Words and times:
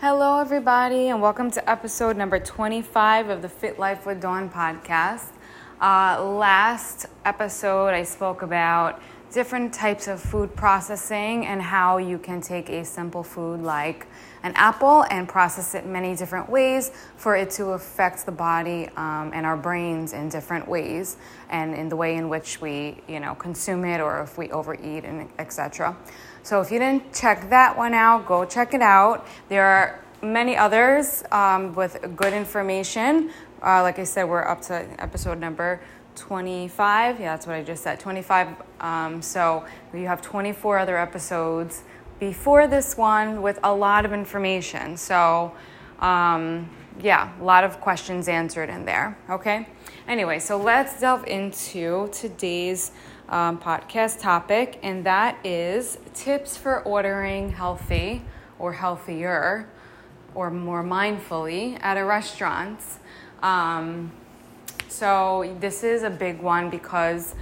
Hello, 0.00 0.38
everybody, 0.38 1.08
and 1.08 1.20
welcome 1.20 1.50
to 1.50 1.68
episode 1.68 2.16
number 2.16 2.38
25 2.38 3.30
of 3.30 3.42
the 3.42 3.48
Fit 3.48 3.80
Life 3.80 4.06
with 4.06 4.20
Dawn 4.20 4.48
podcast. 4.48 5.30
Uh, 5.80 6.24
last 6.24 7.06
episode, 7.24 7.88
I 7.88 8.04
spoke 8.04 8.42
about 8.42 9.02
different 9.32 9.74
types 9.74 10.06
of 10.06 10.20
food 10.20 10.54
processing 10.54 11.46
and 11.46 11.60
how 11.60 11.98
you 11.98 12.16
can 12.16 12.40
take 12.40 12.68
a 12.70 12.84
simple 12.84 13.24
food 13.24 13.60
like 13.60 14.06
an 14.44 14.52
apple 14.54 15.04
and 15.10 15.28
process 15.28 15.74
it 15.74 15.84
many 15.84 16.14
different 16.14 16.48
ways 16.48 16.92
for 17.16 17.34
it 17.34 17.50
to 17.50 17.70
affect 17.70 18.24
the 18.24 18.32
body 18.32 18.88
um, 18.96 19.32
and 19.34 19.44
our 19.44 19.56
brains 19.56 20.12
in 20.12 20.28
different 20.28 20.66
ways 20.68 21.16
and 21.50 21.74
in 21.74 21.88
the 21.88 21.96
way 21.96 22.14
in 22.14 22.28
which 22.28 22.60
we 22.60 23.02
you 23.08 23.18
know 23.18 23.34
consume 23.34 23.84
it 23.84 24.00
or 24.00 24.22
if 24.22 24.38
we 24.38 24.48
overeat 24.50 25.04
and 25.04 25.28
etc 25.38 25.94
so 26.48 26.60
if 26.60 26.70
you 26.70 26.78
didn't 26.78 27.12
check 27.12 27.50
that 27.50 27.76
one 27.76 27.92
out 27.94 28.26
go 28.26 28.44
check 28.44 28.72
it 28.72 28.82
out 28.82 29.26
there 29.48 29.64
are 29.64 30.04
many 30.22 30.56
others 30.56 31.22
um, 31.30 31.74
with 31.74 32.00
good 32.16 32.32
information 32.32 33.30
uh, 33.62 33.82
like 33.82 33.98
i 33.98 34.04
said 34.04 34.24
we're 34.24 34.46
up 34.46 34.60
to 34.60 34.74
episode 34.98 35.38
number 35.38 35.80
25 36.16 37.20
yeah 37.20 37.32
that's 37.32 37.46
what 37.46 37.54
i 37.54 37.62
just 37.62 37.82
said 37.82 38.00
25 38.00 38.48
um, 38.80 39.20
so 39.20 39.64
you 39.92 40.06
have 40.06 40.22
24 40.22 40.78
other 40.78 40.96
episodes 40.96 41.82
before 42.18 42.66
this 42.66 42.96
one 42.96 43.42
with 43.42 43.58
a 43.62 43.74
lot 43.74 44.04
of 44.04 44.12
information. 44.12 44.96
So, 44.96 45.52
um, 46.00 46.68
yeah, 47.00 47.32
a 47.40 47.44
lot 47.44 47.64
of 47.64 47.80
questions 47.80 48.28
answered 48.28 48.68
in 48.68 48.84
there. 48.84 49.16
Okay. 49.30 49.66
Anyway, 50.06 50.38
so 50.38 50.58
let's 50.58 51.00
delve 51.00 51.26
into 51.26 52.08
today's 52.12 52.92
um, 53.28 53.58
podcast 53.58 54.20
topic, 54.20 54.78
and 54.82 55.04
that 55.04 55.38
is 55.44 55.98
tips 56.14 56.56
for 56.56 56.82
ordering 56.82 57.52
healthy 57.52 58.22
or 58.58 58.72
healthier 58.72 59.68
or 60.34 60.50
more 60.50 60.82
mindfully 60.82 61.78
at 61.82 61.96
a 61.96 62.04
restaurant. 62.04 62.80
Um, 63.42 64.12
so, 64.88 65.56
this 65.60 65.84
is 65.84 66.02
a 66.02 66.10
big 66.10 66.40
one 66.40 66.70
because 66.70 67.34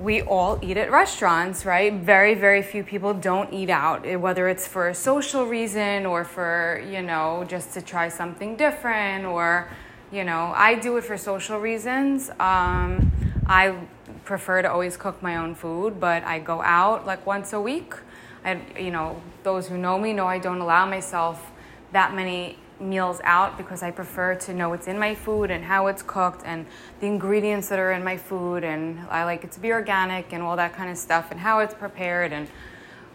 we 0.00 0.22
all 0.22 0.58
eat 0.62 0.76
at 0.76 0.90
restaurants, 0.90 1.64
right? 1.64 1.92
Very, 1.92 2.34
very 2.34 2.62
few 2.62 2.82
people 2.82 3.14
don't 3.14 3.52
eat 3.52 3.70
out, 3.70 4.04
eh, 4.04 4.16
whether 4.16 4.48
it's 4.48 4.66
for 4.66 4.88
a 4.88 4.94
social 4.94 5.46
reason 5.46 6.06
or 6.06 6.24
for, 6.24 6.82
you 6.90 7.02
know, 7.02 7.44
just 7.46 7.72
to 7.74 7.82
try 7.82 8.08
something 8.08 8.56
different 8.56 9.24
or, 9.24 9.68
you 10.10 10.24
know, 10.24 10.52
I 10.56 10.74
do 10.74 10.96
it 10.96 11.04
for 11.04 11.16
social 11.16 11.60
reasons. 11.60 12.30
Um, 12.40 13.12
I 13.46 13.76
prefer 14.24 14.62
to 14.62 14.70
always 14.70 14.96
cook 14.96 15.22
my 15.22 15.36
own 15.36 15.54
food, 15.54 16.00
but 16.00 16.22
I 16.24 16.38
go 16.38 16.62
out 16.62 17.06
like 17.06 17.26
once 17.26 17.52
a 17.52 17.60
week. 17.60 17.94
I, 18.44 18.60
you 18.78 18.90
know, 18.90 19.20
those 19.42 19.68
who 19.68 19.78
know 19.78 19.98
me 19.98 20.12
know 20.12 20.26
I 20.26 20.38
don't 20.38 20.60
allow 20.60 20.86
myself 20.86 21.50
that 21.92 22.14
many 22.14 22.58
meals 22.80 23.20
out 23.22 23.56
because 23.56 23.82
I 23.82 23.90
prefer 23.90 24.34
to 24.34 24.54
know 24.54 24.68
what's 24.68 24.88
in 24.88 24.98
my 24.98 25.14
food 25.14 25.50
and 25.50 25.64
how 25.64 25.86
it's 25.86 26.02
cooked 26.02 26.42
and 26.44 26.66
the 27.00 27.06
ingredients 27.06 27.68
that 27.68 27.78
are 27.78 27.92
in 27.92 28.02
my 28.02 28.16
food 28.16 28.64
and 28.64 28.98
I 29.08 29.24
like 29.24 29.44
it 29.44 29.52
to 29.52 29.60
be 29.60 29.72
organic 29.72 30.32
and 30.32 30.42
all 30.42 30.56
that 30.56 30.74
kind 30.74 30.90
of 30.90 30.98
stuff 30.98 31.30
and 31.30 31.38
how 31.38 31.60
it's 31.60 31.74
prepared 31.74 32.32
and 32.32 32.48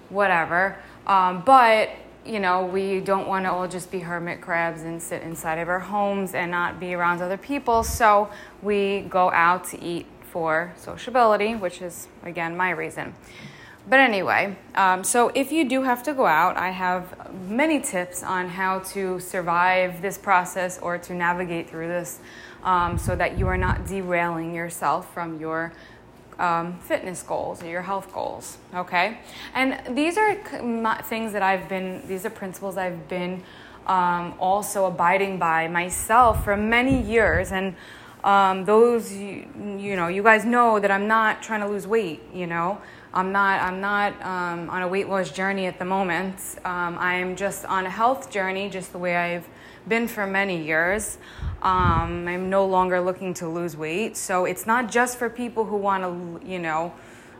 whatever. 0.09 0.77
Um, 1.05 1.43
but 1.45 1.89
you 2.25 2.39
know, 2.39 2.65
we 2.65 2.99
don't 2.99 3.27
want 3.27 3.45
to 3.45 3.51
all 3.51 3.67
just 3.67 3.89
be 3.89 3.99
hermit 3.99 4.41
crabs 4.41 4.81
and 4.81 5.01
sit 5.01 5.21
inside 5.21 5.59
of 5.59 5.69
our 5.69 5.79
homes 5.79 6.33
and 6.33 6.51
not 6.51 6.77
be 6.79 6.93
around 6.93 7.21
other 7.21 7.37
people. 7.37 7.83
So 7.83 8.29
we 8.61 9.01
go 9.09 9.31
out 9.31 9.63
to 9.69 9.81
eat 9.81 10.05
for 10.31 10.73
sociability, 10.77 11.55
which 11.55 11.81
is 11.81 12.07
again 12.23 12.55
my 12.55 12.71
reason. 12.71 13.13
But 13.89 14.01
anyway, 14.01 14.57
um, 14.75 15.05
so 15.05 15.31
if 15.33 15.51
you 15.51 15.67
do 15.67 15.83
have 15.83 16.03
to 16.03 16.13
go 16.13 16.25
out, 16.25 16.57
I 16.57 16.71
have 16.71 17.33
many 17.49 17.79
tips 17.79 18.21
on 18.21 18.49
how 18.49 18.79
to 18.79 19.19
survive 19.21 20.01
this 20.01 20.17
process 20.17 20.77
or 20.79 20.97
to 20.97 21.13
navigate 21.13 21.69
through 21.69 21.87
this 21.87 22.19
um, 22.63 22.97
so 22.97 23.15
that 23.15 23.37
you 23.37 23.47
are 23.47 23.57
not 23.57 23.87
derailing 23.87 24.53
yourself 24.53 25.13
from 25.13 25.39
your 25.39 25.71
um, 26.37 26.77
fitness 26.79 27.23
goals 27.23 27.63
or 27.63 27.67
your 27.67 27.81
health 27.81 28.11
goals. 28.13 28.57
Okay? 28.73 29.19
And 29.53 29.95
these 29.95 30.17
are 30.17 30.35
things 31.03 31.31
that 31.31 31.41
I've 31.41 31.69
been, 31.69 32.05
these 32.07 32.25
are 32.25 32.29
principles 32.29 32.75
I've 32.77 33.07
been 33.07 33.41
um, 33.87 34.33
also 34.37 34.85
abiding 34.85 35.39
by 35.39 35.69
myself 35.69 36.43
for 36.43 36.57
many 36.57 37.01
years. 37.01 37.53
And 37.53 37.75
um, 38.23 38.65
those, 38.65 39.13
you, 39.13 39.47
you 39.77 39.95
know, 39.95 40.07
you 40.07 40.23
guys 40.23 40.45
know 40.45 40.79
that 40.79 40.91
I'm 40.91 41.07
not 41.07 41.41
trying 41.41 41.61
to 41.61 41.67
lose 41.67 41.87
weight, 41.87 42.21
you 42.33 42.47
know. 42.47 42.81
I'm 43.13 43.31
not, 43.31 43.61
I'm 43.61 43.79
not 43.81 44.13
um, 44.21 44.69
on 44.69 44.81
a 44.81 44.87
weight 44.87 45.07
loss 45.09 45.31
journey 45.31 45.65
at 45.65 45.79
the 45.79 45.85
moment. 45.85 46.39
Um, 46.65 46.97
I'm 46.99 47.35
just 47.35 47.65
on 47.65 47.85
a 47.85 47.89
health 47.89 48.29
journey, 48.29 48.69
just 48.69 48.91
the 48.91 48.97
way 48.97 49.15
I've 49.15 49.47
been 49.87 50.07
for 50.07 50.27
many 50.27 50.63
years. 50.63 51.17
Um, 51.61 52.27
I'm 52.27 52.49
no 52.49 52.65
longer 52.65 52.99
looking 52.99 53.33
to 53.35 53.47
lose 53.47 53.77
weight. 53.77 54.17
So 54.17 54.45
it's 54.45 54.67
not 54.67 54.91
just 54.91 55.17
for 55.17 55.29
people 55.29 55.65
who 55.65 55.77
want 55.77 56.03
to, 56.03 56.47
you 56.47 56.59
know, 56.59 56.93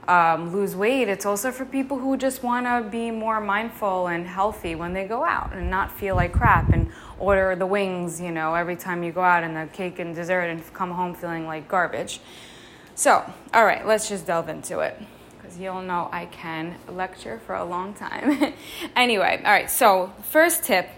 um, 0.08 0.54
lose 0.54 0.76
weight. 0.76 1.10
It's 1.10 1.26
also 1.26 1.52
for 1.52 1.66
people 1.66 2.00
who 2.00 2.18
just 2.18 2.42
want 2.42 2.66
to 2.66 2.90
be 2.90 3.12
more 3.12 3.42
mindful 3.42 4.08
and 4.08 4.26
healthy 4.26 4.74
when 4.76 4.94
they 4.94 5.06
go 5.06 5.26
out 5.26 5.54
and 5.54 5.70
not 5.70 5.92
feel 5.92 6.16
like 6.16 6.32
crap 6.32 6.70
and 6.70 6.90
order 7.20 7.56
the 7.56 7.66
wings, 7.66 8.22
you 8.22 8.32
know, 8.32 8.54
every 8.54 8.76
time 8.76 9.04
you 9.04 9.12
go 9.12 9.22
out 9.22 9.44
and 9.44 9.56
the 9.56 9.68
cake 9.74 10.00
and 10.00 10.16
dessert 10.16 10.44
and 10.44 10.74
come 10.74 10.92
home 10.92 11.14
feeling 11.14 11.46
like 11.46 11.68
garbage. 11.68 12.20
So, 12.96 13.24
all 13.54 13.66
right, 13.66 13.86
let's 13.86 14.10
just 14.10 14.26
delve 14.26 14.50
into 14.50 14.80
it 14.80 15.00
because 15.38 15.60
you'll 15.60 15.82
know 15.82 16.10
I 16.12 16.26
can 16.26 16.76
lecture 16.90 17.40
for 17.46 17.56
a 17.56 17.64
long 17.64 17.94
time. 17.94 18.54
anyway, 18.96 19.42
all 19.44 19.52
right, 19.52 19.70
so 19.70 20.14
first 20.24 20.64
tip 20.64 20.90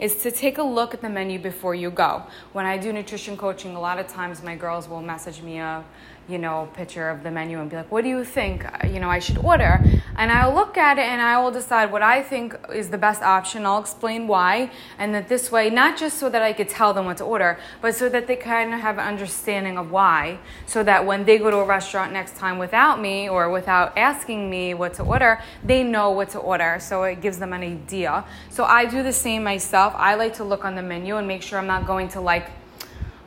is 0.00 0.22
to 0.22 0.30
take 0.30 0.58
a 0.58 0.62
look 0.62 0.94
at 0.94 1.00
the 1.00 1.08
menu 1.08 1.38
before 1.38 1.74
you 1.74 1.90
go. 1.90 2.22
When 2.52 2.66
I 2.66 2.78
do 2.78 2.92
nutrition 2.92 3.36
coaching, 3.36 3.76
a 3.76 3.80
lot 3.80 3.98
of 3.98 4.08
times 4.08 4.42
my 4.42 4.56
girls 4.56 4.88
will 4.88 5.02
message 5.02 5.42
me 5.42 5.58
a 5.58 5.84
you 6.28 6.38
know, 6.38 6.68
picture 6.74 7.08
of 7.08 7.22
the 7.22 7.30
menu 7.30 7.58
and 7.58 7.70
be 7.70 7.76
like, 7.76 7.90
what 7.90 8.04
do 8.04 8.10
you 8.10 8.22
think, 8.22 8.64
uh, 8.64 8.86
you 8.86 9.00
know, 9.00 9.08
I 9.08 9.18
should 9.18 9.38
order? 9.38 9.80
And 10.16 10.30
I'll 10.30 10.54
look 10.54 10.76
at 10.76 10.98
it 10.98 11.02
and 11.02 11.22
I 11.22 11.40
will 11.40 11.50
decide 11.50 11.90
what 11.90 12.02
I 12.02 12.22
think 12.22 12.54
is 12.72 12.90
the 12.90 12.98
best 12.98 13.22
option. 13.22 13.64
I'll 13.64 13.80
explain 13.80 14.26
why. 14.28 14.70
And 14.98 15.14
that 15.14 15.28
this 15.28 15.50
way, 15.50 15.70
not 15.70 15.96
just 15.96 16.18
so 16.18 16.28
that 16.28 16.42
I 16.42 16.52
could 16.52 16.68
tell 16.68 16.92
them 16.92 17.06
what 17.06 17.16
to 17.18 17.24
order, 17.24 17.58
but 17.80 17.94
so 17.94 18.10
that 18.10 18.26
they 18.26 18.36
kind 18.36 18.74
of 18.74 18.80
have 18.80 18.98
an 18.98 19.06
understanding 19.06 19.78
of 19.78 19.90
why. 19.90 20.38
So 20.66 20.82
that 20.84 21.06
when 21.06 21.24
they 21.24 21.38
go 21.38 21.50
to 21.50 21.58
a 21.58 21.64
restaurant 21.64 22.12
next 22.12 22.36
time 22.36 22.58
without 22.58 23.00
me 23.00 23.28
or 23.28 23.50
without 23.50 23.96
asking 23.96 24.50
me 24.50 24.74
what 24.74 24.94
to 24.94 25.04
order, 25.04 25.40
they 25.64 25.82
know 25.82 26.10
what 26.10 26.28
to 26.30 26.38
order. 26.38 26.76
So 26.80 27.04
it 27.04 27.22
gives 27.22 27.38
them 27.38 27.54
an 27.54 27.62
idea. 27.62 28.24
So 28.50 28.64
I 28.64 28.84
do 28.84 29.02
the 29.02 29.14
same 29.14 29.42
myself. 29.44 29.94
I 29.96 30.14
like 30.14 30.34
to 30.34 30.44
look 30.44 30.64
on 30.64 30.74
the 30.74 30.82
menu 30.82 31.16
and 31.16 31.26
make 31.26 31.40
sure 31.40 31.58
I'm 31.58 31.66
not 31.66 31.86
going 31.86 32.08
to 32.08 32.20
like 32.20 32.50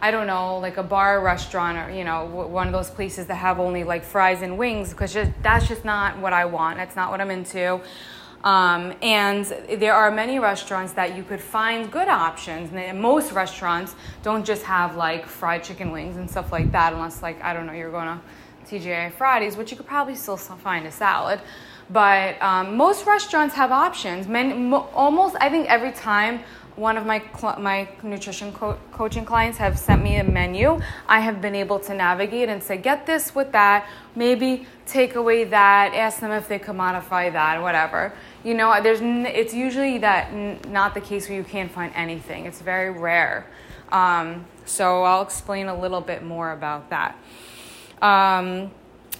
I 0.02 0.10
don't 0.10 0.26
know, 0.26 0.58
like 0.58 0.78
a 0.78 0.84
bar 0.84 1.22
restaurant 1.22 1.78
or, 1.78 1.96
you 1.96 2.04
know, 2.04 2.26
one 2.26 2.66
of 2.66 2.74
those 2.74 2.90
places 2.90 3.28
that 3.28 3.36
have 3.36 3.60
only 3.60 3.84
like 3.84 4.04
fries 4.04 4.42
and 4.42 4.58
wings 4.58 4.90
because 4.90 5.14
just, 5.14 5.32
that's 5.44 5.68
just 5.68 5.86
not 5.86 6.18
what 6.18 6.34
I 6.34 6.46
want. 6.46 6.78
That's 6.78 6.96
not 6.96 7.12
what 7.12 7.22
I'm 7.22 7.30
into. 7.30 7.80
Um, 8.44 8.96
and 9.04 9.46
there 9.78 9.94
are 9.94 10.10
many 10.10 10.40
restaurants 10.40 10.94
that 10.94 11.16
you 11.16 11.22
could 11.22 11.40
find 11.40 11.92
good 11.92 12.08
options. 12.08 12.74
And 12.74 13.00
most 13.00 13.32
restaurants 13.32 13.96
don't 14.24 14.44
just 14.44 14.64
have 14.64 14.96
like 14.96 15.28
fried 15.28 15.64
chicken 15.64 15.92
wings 15.92 16.18
and 16.18 16.30
stuff 16.30 16.52
like 16.52 16.72
that, 16.72 16.94
unless, 16.94 17.22
like, 17.22 17.42
I 17.44 17.54
don't 17.54 17.68
know, 17.68 17.74
you're 17.74 17.92
going 17.92 18.08
to 18.08 18.20
TGI 18.66 19.14
Fridays, 19.14 19.56
which 19.56 19.70
you 19.70 19.78
could 19.78 19.86
probably 19.86 20.16
still 20.16 20.38
find 20.38 20.88
a 20.88 20.92
salad. 20.92 21.40
But 21.92 22.42
um, 22.42 22.78
most 22.78 23.06
restaurants 23.06 23.54
have 23.56 23.72
options. 23.72 24.28
Many, 24.28 24.54
mo- 24.54 24.90
almost, 24.94 25.36
I 25.42 25.50
think 25.50 25.70
every 25.70 25.92
time 25.92 26.40
one 26.82 26.98
of 26.98 27.06
my 27.06 27.22
cl- 27.38 27.60
my 27.60 27.88
nutrition 28.02 28.52
co- 28.52 28.78
coaching 28.92 29.24
clients 29.24 29.60
have 29.60 29.78
sent 29.78 30.02
me 30.02 30.16
a 30.18 30.24
menu. 30.24 30.82
I 31.08 31.20
have 31.20 31.40
been 31.40 31.54
able 31.54 31.80
to 31.82 31.94
navigate 31.94 32.50
and 32.50 32.62
say 32.62 32.78
get 32.78 33.06
this 33.06 33.36
with 33.36 33.52
that. 33.52 33.88
Maybe 34.16 34.66
take 34.88 35.14
away 35.16 35.44
that. 35.46 35.94
Ask 35.94 36.20
them 36.20 36.32
if 36.32 36.48
they 36.48 36.58
could 36.58 36.76
modify 36.76 37.30
that 37.30 37.62
whatever. 37.62 38.12
You 38.44 38.56
know 38.56 38.82
there's 38.82 39.00
n- 39.02 39.28
it's 39.28 39.54
usually 39.54 40.00
that 40.00 40.32
n- 40.32 40.60
not 40.70 40.96
the 40.96 41.02
case 41.02 41.30
where 41.30 41.38
you 41.38 41.44
can't 41.44 41.72
find 41.72 41.94
anything. 41.96 42.46
It's 42.48 42.62
very 42.62 42.90
rare. 42.90 43.46
Um, 43.92 44.46
so 44.66 45.04
i'll 45.04 45.22
explain 45.22 45.68
a 45.68 45.80
little 45.80 46.02
bit 46.02 46.24
more 46.24 46.52
about 46.52 46.90
that. 46.90 47.16
Um, 48.02 48.72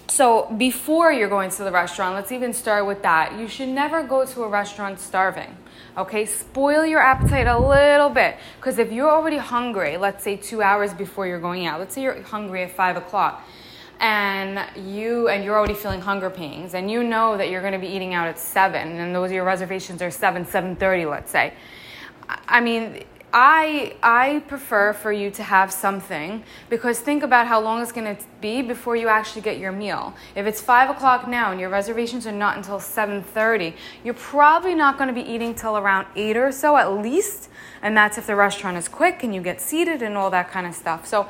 so 0.08 0.52
before 0.58 1.12
you're 1.12 1.28
going 1.28 1.50
to 1.50 1.64
the 1.64 1.72
restaurant 1.72 2.14
let's 2.14 2.32
even 2.32 2.52
start 2.52 2.86
with 2.86 3.02
that 3.02 3.38
you 3.38 3.48
should 3.48 3.68
never 3.68 4.02
go 4.02 4.24
to 4.24 4.42
a 4.42 4.48
restaurant 4.48 4.98
starving 4.98 5.56
Okay, 5.94 6.24
spoil 6.24 6.86
your 6.86 7.00
appetite 7.00 7.46
a 7.46 7.58
little 7.58 8.08
bit. 8.08 8.36
Because 8.56 8.78
if 8.78 8.90
you're 8.90 9.10
already 9.10 9.36
hungry, 9.36 9.98
let's 9.98 10.24
say 10.24 10.36
two 10.36 10.62
hours 10.62 10.94
before 10.94 11.26
you're 11.26 11.40
going 11.40 11.66
out, 11.66 11.80
let's 11.80 11.94
say 11.94 12.02
you're 12.02 12.22
hungry 12.22 12.62
at 12.62 12.70
five 12.70 12.96
o'clock, 12.96 13.46
and 14.00 14.58
you 14.88 15.28
and 15.28 15.44
you're 15.44 15.56
already 15.56 15.74
feeling 15.74 16.00
hunger 16.00 16.30
pains, 16.30 16.72
and 16.72 16.90
you 16.90 17.04
know 17.04 17.36
that 17.36 17.50
you're 17.50 17.60
going 17.60 17.74
to 17.74 17.78
be 17.78 17.88
eating 17.88 18.14
out 18.14 18.26
at 18.26 18.38
seven, 18.38 18.96
and 19.00 19.14
those 19.14 19.30
your 19.30 19.44
reservations 19.44 20.00
are 20.00 20.10
seven, 20.10 20.46
seven 20.46 20.76
thirty, 20.76 21.04
let's 21.04 21.30
say. 21.30 21.52
I 22.48 22.62
mean, 22.62 23.04
I 23.34 23.96
I 24.02 24.42
prefer 24.46 24.92
for 24.92 25.10
you 25.10 25.30
to 25.30 25.42
have 25.42 25.72
something 25.72 26.44
because 26.68 27.00
think 27.00 27.22
about 27.22 27.46
how 27.46 27.60
long 27.60 27.80
it's 27.80 27.90
going 27.90 28.14
to 28.14 28.22
be 28.42 28.60
before 28.60 28.94
you 28.94 29.08
actually 29.08 29.40
get 29.40 29.58
your 29.58 29.72
meal. 29.72 30.14
If 30.36 30.46
it's 30.46 30.60
five 30.60 30.90
o'clock 30.90 31.26
now 31.26 31.50
and 31.50 31.58
your 31.58 31.70
reservations 31.70 32.26
are 32.26 32.32
not 32.32 32.58
until 32.58 32.78
seven 32.78 33.22
thirty, 33.22 33.74
you're 34.04 34.12
probably 34.14 34.74
not 34.74 34.98
going 34.98 35.08
to 35.08 35.14
be 35.14 35.26
eating 35.26 35.54
till 35.54 35.78
around 35.78 36.06
eight 36.14 36.36
or 36.36 36.52
so 36.52 36.76
at 36.76 36.92
least, 36.92 37.48
and 37.80 37.96
that's 37.96 38.18
if 38.18 38.26
the 38.26 38.36
restaurant 38.36 38.76
is 38.76 38.86
quick 38.86 39.22
and 39.22 39.34
you 39.34 39.40
get 39.40 39.62
seated 39.62 40.02
and 40.02 40.16
all 40.16 40.30
that 40.30 40.50
kind 40.50 40.66
of 40.66 40.74
stuff. 40.74 41.06
So. 41.06 41.26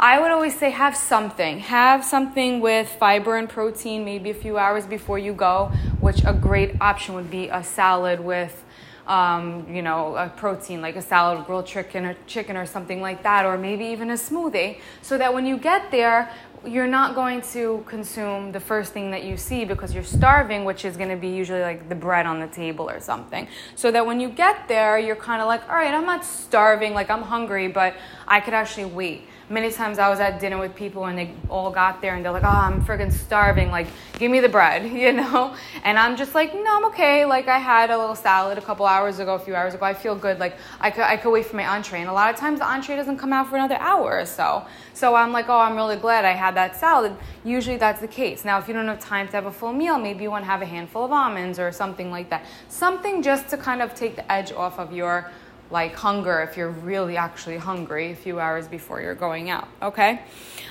I 0.00 0.18
would 0.18 0.32
always 0.32 0.58
say 0.58 0.70
have 0.70 0.96
something. 0.96 1.60
Have 1.60 2.04
something 2.04 2.60
with 2.60 2.88
fiber 2.88 3.36
and 3.36 3.48
protein 3.48 4.04
maybe 4.04 4.30
a 4.30 4.34
few 4.34 4.58
hours 4.58 4.84
before 4.84 5.16
you 5.16 5.32
go, 5.32 5.70
which 6.00 6.24
a 6.24 6.32
great 6.32 6.74
option 6.80 7.14
would 7.14 7.30
be 7.30 7.46
a 7.48 7.62
salad 7.62 8.18
with 8.18 8.64
um, 9.06 9.66
you 9.68 9.82
know, 9.82 10.16
a 10.16 10.28
protein 10.28 10.80
like 10.80 10.96
a 10.96 11.02
salad, 11.02 11.44
grilled 11.46 11.66
chicken, 11.66 12.04
or 12.04 12.16
chicken, 12.26 12.56
or 12.56 12.66
something 12.66 13.00
like 13.00 13.22
that, 13.22 13.44
or 13.44 13.58
maybe 13.58 13.84
even 13.86 14.10
a 14.10 14.14
smoothie, 14.14 14.78
so 15.02 15.18
that 15.18 15.32
when 15.34 15.46
you 15.46 15.56
get 15.58 15.90
there, 15.90 16.30
you're 16.64 16.86
not 16.86 17.16
going 17.16 17.40
to 17.40 17.84
consume 17.88 18.52
the 18.52 18.60
first 18.60 18.92
thing 18.92 19.10
that 19.10 19.24
you 19.24 19.36
see 19.36 19.64
because 19.64 19.92
you're 19.92 20.04
starving, 20.04 20.64
which 20.64 20.84
is 20.84 20.96
going 20.96 21.08
to 21.08 21.16
be 21.16 21.28
usually 21.28 21.60
like 21.60 21.88
the 21.88 21.94
bread 21.94 22.24
on 22.24 22.38
the 22.38 22.46
table 22.46 22.88
or 22.88 23.00
something. 23.00 23.48
So 23.74 23.90
that 23.90 24.06
when 24.06 24.20
you 24.20 24.28
get 24.28 24.68
there, 24.68 24.96
you're 24.98 25.16
kind 25.16 25.42
of 25.42 25.48
like, 25.48 25.68
all 25.68 25.74
right, 25.74 25.92
I'm 25.92 26.06
not 26.06 26.24
starving, 26.24 26.94
like 26.94 27.10
I'm 27.10 27.22
hungry, 27.22 27.66
but 27.66 27.96
I 28.28 28.40
could 28.40 28.54
actually 28.54 28.84
wait 28.84 29.26
many 29.48 29.70
times 29.70 29.98
I 29.98 30.08
was 30.08 30.20
at 30.20 30.40
dinner 30.40 30.58
with 30.58 30.74
people 30.74 31.06
and 31.06 31.18
they 31.18 31.34
all 31.48 31.70
got 31.70 32.00
there 32.00 32.14
and 32.14 32.24
they're 32.24 32.32
like, 32.32 32.44
oh, 32.44 32.48
I'm 32.48 32.84
friggin' 32.84 33.12
starving. 33.12 33.70
Like, 33.70 33.86
give 34.18 34.30
me 34.30 34.40
the 34.40 34.48
bread, 34.48 34.90
you 34.92 35.12
know? 35.12 35.54
And 35.84 35.98
I'm 35.98 36.16
just 36.16 36.34
like, 36.34 36.54
no, 36.54 36.76
I'm 36.76 36.84
okay. 36.86 37.24
Like, 37.24 37.48
I 37.48 37.58
had 37.58 37.90
a 37.90 37.98
little 37.98 38.14
salad 38.14 38.58
a 38.58 38.60
couple 38.60 38.86
hours 38.86 39.18
ago, 39.18 39.34
a 39.34 39.38
few 39.38 39.54
hours 39.54 39.74
ago. 39.74 39.84
I 39.84 39.94
feel 39.94 40.14
good. 40.14 40.38
Like, 40.38 40.56
I 40.80 40.90
could, 40.90 41.04
I 41.04 41.16
could 41.16 41.30
wait 41.30 41.46
for 41.46 41.56
my 41.56 41.66
entree. 41.66 42.00
And 42.00 42.08
a 42.08 42.12
lot 42.12 42.32
of 42.32 42.38
times 42.38 42.60
the 42.60 42.66
entree 42.66 42.96
doesn't 42.96 43.18
come 43.18 43.32
out 43.32 43.48
for 43.48 43.56
another 43.56 43.76
hour 43.76 44.18
or 44.18 44.26
so. 44.26 44.64
So 44.94 45.14
I'm 45.14 45.32
like, 45.32 45.48
oh, 45.48 45.58
I'm 45.58 45.76
really 45.76 45.96
glad 45.96 46.24
I 46.24 46.32
had 46.32 46.54
that 46.56 46.76
salad. 46.76 47.16
Usually 47.44 47.76
that's 47.76 48.00
the 48.00 48.08
case. 48.08 48.44
Now, 48.44 48.58
if 48.58 48.68
you 48.68 48.74
don't 48.74 48.86
have 48.86 49.00
time 49.00 49.26
to 49.28 49.32
have 49.32 49.46
a 49.46 49.52
full 49.52 49.72
meal, 49.72 49.98
maybe 49.98 50.22
you 50.24 50.30
want 50.30 50.44
to 50.44 50.50
have 50.50 50.62
a 50.62 50.66
handful 50.66 51.04
of 51.04 51.12
almonds 51.12 51.58
or 51.58 51.72
something 51.72 52.10
like 52.10 52.30
that. 52.30 52.44
Something 52.68 53.22
just 53.22 53.48
to 53.50 53.56
kind 53.56 53.82
of 53.82 53.94
take 53.94 54.16
the 54.16 54.30
edge 54.30 54.52
off 54.52 54.78
of 54.78 54.92
your 54.92 55.30
like 55.72 55.94
hunger 55.94 56.42
if 56.42 56.56
you're 56.56 56.70
really 56.70 57.16
actually 57.16 57.56
hungry 57.56 58.12
a 58.12 58.14
few 58.14 58.38
hours 58.38 58.68
before 58.68 59.00
you're 59.00 59.14
going 59.14 59.50
out. 59.50 59.68
Okay? 59.80 60.20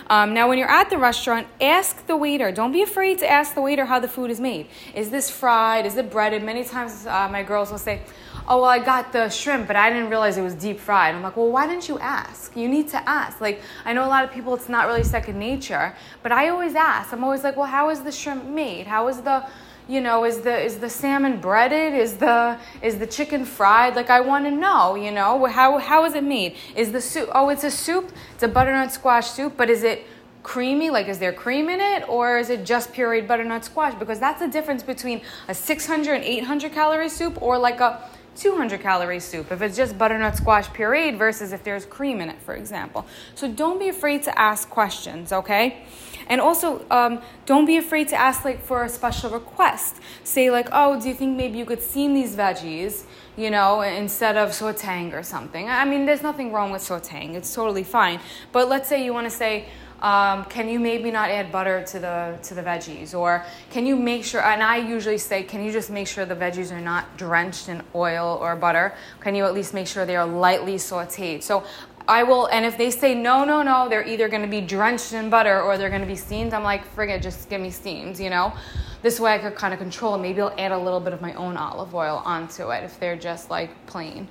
Um, 0.08 0.34
now, 0.34 0.48
when 0.48 0.58
you're 0.58 0.70
at 0.70 0.90
the 0.90 0.98
restaurant, 0.98 1.48
ask 1.60 2.06
the 2.06 2.16
waiter. 2.16 2.52
Don't 2.52 2.72
be 2.72 2.84
afraid 2.84 3.20
to 3.20 3.30
ask 3.30 3.56
the 3.56 3.62
waiter 3.62 3.86
how 3.86 4.00
the 4.00 4.08
food 4.08 4.30
is 4.30 4.40
made. 4.40 4.68
Is 4.94 5.10
this 5.10 5.30
fried? 5.30 5.86
Is 5.86 5.98
it 5.98 6.12
breaded? 6.12 6.44
Many 6.44 6.64
times 6.64 7.06
uh, 7.06 7.28
my 7.30 7.44
girls 7.44 7.72
will 7.72 7.78
say, 7.78 8.02
Oh, 8.48 8.62
well, 8.62 8.70
I 8.70 8.80
got 8.80 9.14
the 9.14 9.30
shrimp, 9.30 9.68
but 9.68 9.76
I 9.76 9.90
didn't 9.90 10.10
realize 10.10 10.38
it 10.38 10.42
was 10.42 10.56
deep 10.56 10.80
fried. 10.80 11.16
I'm 11.16 11.22
like, 11.22 11.38
Well, 11.38 11.50
why 11.50 11.68
didn't 11.68 11.88
you 11.88 12.00
ask? 12.00 12.56
You 12.56 12.68
need 12.68 12.88
to 12.90 13.10
ask. 13.10 13.42
Like, 13.42 13.62
I 13.86 13.94
know 13.94 14.06
a 14.06 14.10
lot 14.10 14.24
of 14.24 14.32
people, 14.32 14.54
it's 14.54 14.70
not 14.70 14.88
really 14.88 15.04
second 15.04 15.38
nature, 15.40 15.96
but 16.24 16.32
I 16.32 16.50
always 16.50 16.76
ask. 16.76 17.14
I'm 17.14 17.24
always 17.24 17.44
like, 17.44 17.56
Well, 17.56 17.68
how 17.68 17.90
is 17.90 18.02
the 18.02 18.12
shrimp 18.12 18.46
made? 18.46 18.88
How 18.88 19.08
is 19.08 19.22
the 19.22 19.46
you 19.92 20.00
know 20.00 20.24
is 20.24 20.40
the 20.40 20.58
is 20.58 20.78
the 20.78 20.90
salmon 20.90 21.42
breaded? 21.42 21.94
Is 21.94 22.16
the 22.16 22.58
is 22.82 22.98
the 22.98 23.08
chicken 23.08 23.44
fried? 23.44 23.96
Like 23.96 24.10
i 24.10 24.22
want 24.22 24.46
to 24.46 24.52
know 24.52 24.96
you 24.96 25.12
know 25.12 25.46
how 25.46 25.78
how 25.80 26.06
is 26.06 26.14
it 26.16 26.24
made? 26.24 26.56
Is 26.76 26.94
the 26.94 27.02
soup 27.02 27.30
oh 27.34 27.50
it's 27.50 27.66
a 27.66 27.72
soup 27.72 28.12
it's 28.34 28.44
a 28.44 28.48
butternut 28.48 28.92
squash 28.94 29.28
soup 29.28 29.54
but 29.58 29.70
is 29.70 29.84
it 29.84 30.06
creamy? 30.44 30.90
Like 30.90 31.08
is 31.10 31.20
there 31.20 31.34
cream 31.34 31.70
in 31.70 31.82
it? 31.82 32.08
Or 32.08 32.38
is 32.38 32.50
it 32.50 32.66
just 32.66 32.94
pureed 32.94 33.28
butternut 33.28 33.66
squash? 33.66 33.94
Because 33.96 34.20
that's 34.20 34.40
the 34.40 34.48
difference 34.48 34.82
between 34.82 35.22
a 35.50 35.54
600 35.54 36.14
and 36.14 36.24
800 36.24 36.72
calorie 36.72 37.10
soup 37.10 37.42
or 37.42 37.58
like 37.58 37.82
a 37.82 38.02
200 38.36 38.82
calorie 38.82 39.20
soup 39.20 39.52
if 39.52 39.62
it's 39.62 39.76
just 39.76 39.98
butternut 39.98 40.36
squash 40.36 40.68
pureed 40.70 41.18
versus 41.18 41.52
if 41.52 41.64
there's 41.64 41.86
cream 41.86 42.22
in 42.22 42.30
it 42.30 42.42
for 42.42 42.56
example 42.56 43.06
so 43.36 43.52
don't 43.52 43.80
be 43.80 43.90
afraid 43.90 44.24
to 44.24 44.40
ask 44.40 44.70
questions 44.70 45.32
okay 45.32 45.84
and 46.32 46.40
also, 46.40 46.86
um, 46.90 47.22
don't 47.46 47.66
be 47.66 47.76
afraid 47.76 48.08
to 48.08 48.16
ask 48.16 48.46
like 48.46 48.64
for 48.64 48.86
a 48.86 48.90
special 48.90 49.30
request. 49.30 49.98
Say 50.24 50.50
like, 50.50 50.70
oh, 50.72 51.00
do 51.00 51.10
you 51.10 51.14
think 51.14 51.36
maybe 51.36 51.58
you 51.58 51.66
could 51.66 51.82
steam 51.82 52.14
these 52.14 52.38
veggies, 52.38 53.04
you 53.36 53.50
know, 53.50 53.82
instead 53.82 54.38
of 54.38 54.52
sautéing 54.52 55.14
or 55.14 55.24
something? 55.24 55.68
I 55.68 55.84
mean, 55.84 56.06
there's 56.06 56.24
nothing 56.24 56.54
wrong 56.54 56.72
with 56.72 56.82
sautéing. 56.82 57.34
It's 57.36 57.54
totally 57.54 57.84
fine. 57.84 58.22
But 58.54 58.70
let's 58.70 58.88
say 58.88 59.04
you 59.04 59.14
want 59.14 59.26
to 59.26 59.36
say, 59.36 59.66
um, 60.02 60.46
can 60.46 60.68
you 60.68 60.80
maybe 60.80 61.12
not 61.12 61.30
add 61.30 61.52
butter 61.52 61.84
to 61.84 62.00
the 62.00 62.38
to 62.44 62.54
the 62.54 62.62
veggies 62.62 63.14
or 63.14 63.46
can 63.70 63.86
you 63.86 63.96
make 63.96 64.24
sure 64.24 64.42
and 64.42 64.64
i 64.64 64.78
usually 64.78 65.18
say 65.18 65.44
can 65.44 65.64
you 65.64 65.72
just 65.72 65.90
make 65.90 66.08
sure 66.08 66.26
the 66.26 66.36
veggies 66.36 66.72
are 66.72 66.82
not 66.82 67.18
drenched 67.18 67.70
in 67.70 67.82
oil 67.94 68.38
or 68.42 68.56
butter 68.56 68.94
can 69.20 69.36
you 69.36 69.46
at 69.46 69.54
least 69.54 69.74
make 69.74 69.88
sure 69.88 70.06
they 70.06 70.16
are 70.16 70.28
lightly 70.28 70.76
sauteed 70.76 71.44
so 71.44 71.64
I 72.08 72.24
will, 72.24 72.48
and 72.48 72.66
if 72.66 72.78
they 72.78 72.90
say 72.92 73.14
no, 73.14 73.46
no, 73.46 73.62
no, 73.62 73.88
they're 73.88 74.06
either 74.06 74.28
going 74.28 74.42
to 74.42 74.48
be 74.48 74.60
drenched 74.60 75.14
in 75.14 75.30
butter 75.30 75.62
or 75.62 75.78
they're 75.78 75.90
going 75.90 76.02
to 76.02 76.08
be 76.08 76.16
steamed. 76.16 76.54
I'm 76.54 76.64
like, 76.64 76.84
friggin', 76.96 77.22
just 77.22 77.48
give 77.48 77.62
me 77.62 77.70
steamed, 77.70 78.20
you 78.20 78.30
know? 78.30 78.54
This 79.02 79.20
way 79.20 79.34
I 79.34 79.38
could 79.38 79.56
kind 79.56 79.74
of 79.74 79.80
control. 79.80 80.18
Maybe 80.18 80.42
I'll 80.42 80.54
add 80.58 80.72
a 80.72 80.78
little 80.78 81.00
bit 81.00 81.14
of 81.14 81.22
my 81.22 81.34
own 81.34 81.58
olive 81.58 81.94
oil 81.96 82.22
onto 82.26 82.70
it 82.72 82.84
if 82.84 83.00
they're 83.00 83.16
just 83.16 83.50
like 83.50 83.86
plain. 83.86 84.28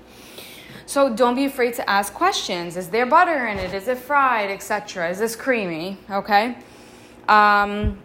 So 0.90 1.08
don't 1.08 1.37
be 1.37 1.44
afraid 1.44 1.75
to 1.75 1.88
ask 1.88 2.12
questions. 2.12 2.76
Is 2.76 2.88
there 2.88 3.06
butter 3.06 3.46
in 3.46 3.58
it? 3.58 3.72
Is 3.72 3.87
it 3.87 3.96
fried, 3.96 4.50
etc.? 4.50 5.08
Is 5.08 5.20
this 5.20 5.37
creamy? 5.37 5.98
Okay. 6.10 6.58
Um, 7.28 7.96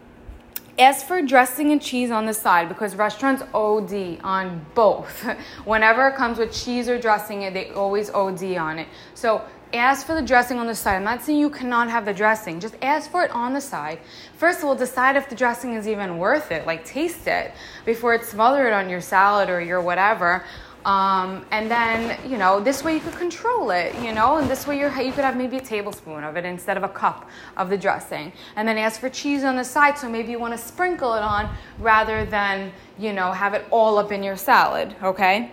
Ask 0.78 1.08
for 1.08 1.22
dressing 1.22 1.72
and 1.72 1.82
cheese 1.82 2.12
on 2.12 2.26
the 2.26 2.34
side 2.34 2.68
because 2.68 2.96
restaurants 2.96 3.42
OD 3.54 4.20
on 4.26 4.66
both. 4.76 5.24
Whenever 5.66 6.10
it 6.10 6.16
comes 6.16 6.38
with 6.38 6.52
cheese 6.52 6.90
or 6.90 7.00
dressing, 7.00 7.44
it 7.44 7.54
they 7.54 7.70
always 7.72 8.10
OD 8.10 8.58
on 8.58 8.80
it. 8.80 8.90
So 9.14 9.42
ask 9.74 10.06
for 10.06 10.16
the 10.16 10.22
dressing 10.22 10.60
on 10.60 10.68
the 10.68 10.76
side. 10.76 10.98
I'm 10.98 11.06
not 11.06 11.24
saying 11.24 11.40
you 11.40 11.50
cannot 11.50 11.90
have 11.90 12.04
the 12.04 12.14
dressing. 12.14 12.60
Just 12.60 12.76
ask 12.82 13.10
for 13.10 13.24
it 13.24 13.32
on 13.32 13.54
the 13.54 13.62
side. 13.62 14.00
First 14.36 14.60
of 14.60 14.66
all, 14.66 14.76
decide 14.76 15.16
if 15.16 15.30
the 15.30 15.36
dressing 15.36 15.76
is 15.76 15.88
even 15.88 16.18
worth 16.18 16.52
it. 16.52 16.68
Like 16.68 16.84
taste 16.84 17.26
it 17.26 17.54
before 17.86 18.14
it's 18.14 18.28
smothered 18.28 18.74
on 18.74 18.90
your 18.90 19.02
salad 19.02 19.50
or 19.50 19.62
your 19.62 19.82
whatever. 19.82 20.44
Um, 20.86 21.44
and 21.50 21.70
then, 21.70 22.20
you 22.30 22.38
know, 22.38 22.60
this 22.60 22.84
way 22.84 22.94
you 22.94 23.00
could 23.00 23.16
control 23.16 23.72
it, 23.72 23.96
you 24.04 24.12
know, 24.12 24.38
and 24.38 24.48
this 24.48 24.68
way 24.68 24.78
you're, 24.78 24.96
you 25.02 25.12
could 25.12 25.24
have 25.24 25.36
maybe 25.36 25.58
a 25.58 25.62
tablespoon 25.62 26.24
of 26.24 26.38
it 26.38 26.46
instead 26.46 26.78
of 26.78 26.84
a 26.84 26.90
cup 26.90 27.28
of 27.58 27.72
the 27.72 27.78
dressing. 27.78 28.32
And 28.56 28.68
then 28.68 28.78
ask 28.78 29.00
for 29.00 29.10
cheese 29.10 29.44
on 29.44 29.56
the 29.56 29.64
side, 29.64 29.98
so 29.98 30.08
maybe 30.08 30.30
you 30.30 30.38
want 30.38 30.54
to 30.54 30.60
sprinkle 30.60 31.16
it 31.16 31.24
on 31.24 31.50
rather 31.80 32.24
than, 32.24 32.72
you 33.00 33.14
know, 33.14 33.32
have 33.32 33.56
it 33.56 33.66
all 33.72 33.98
up 33.98 34.12
in 34.12 34.22
your 34.22 34.38
salad, 34.38 34.96
okay? 35.02 35.52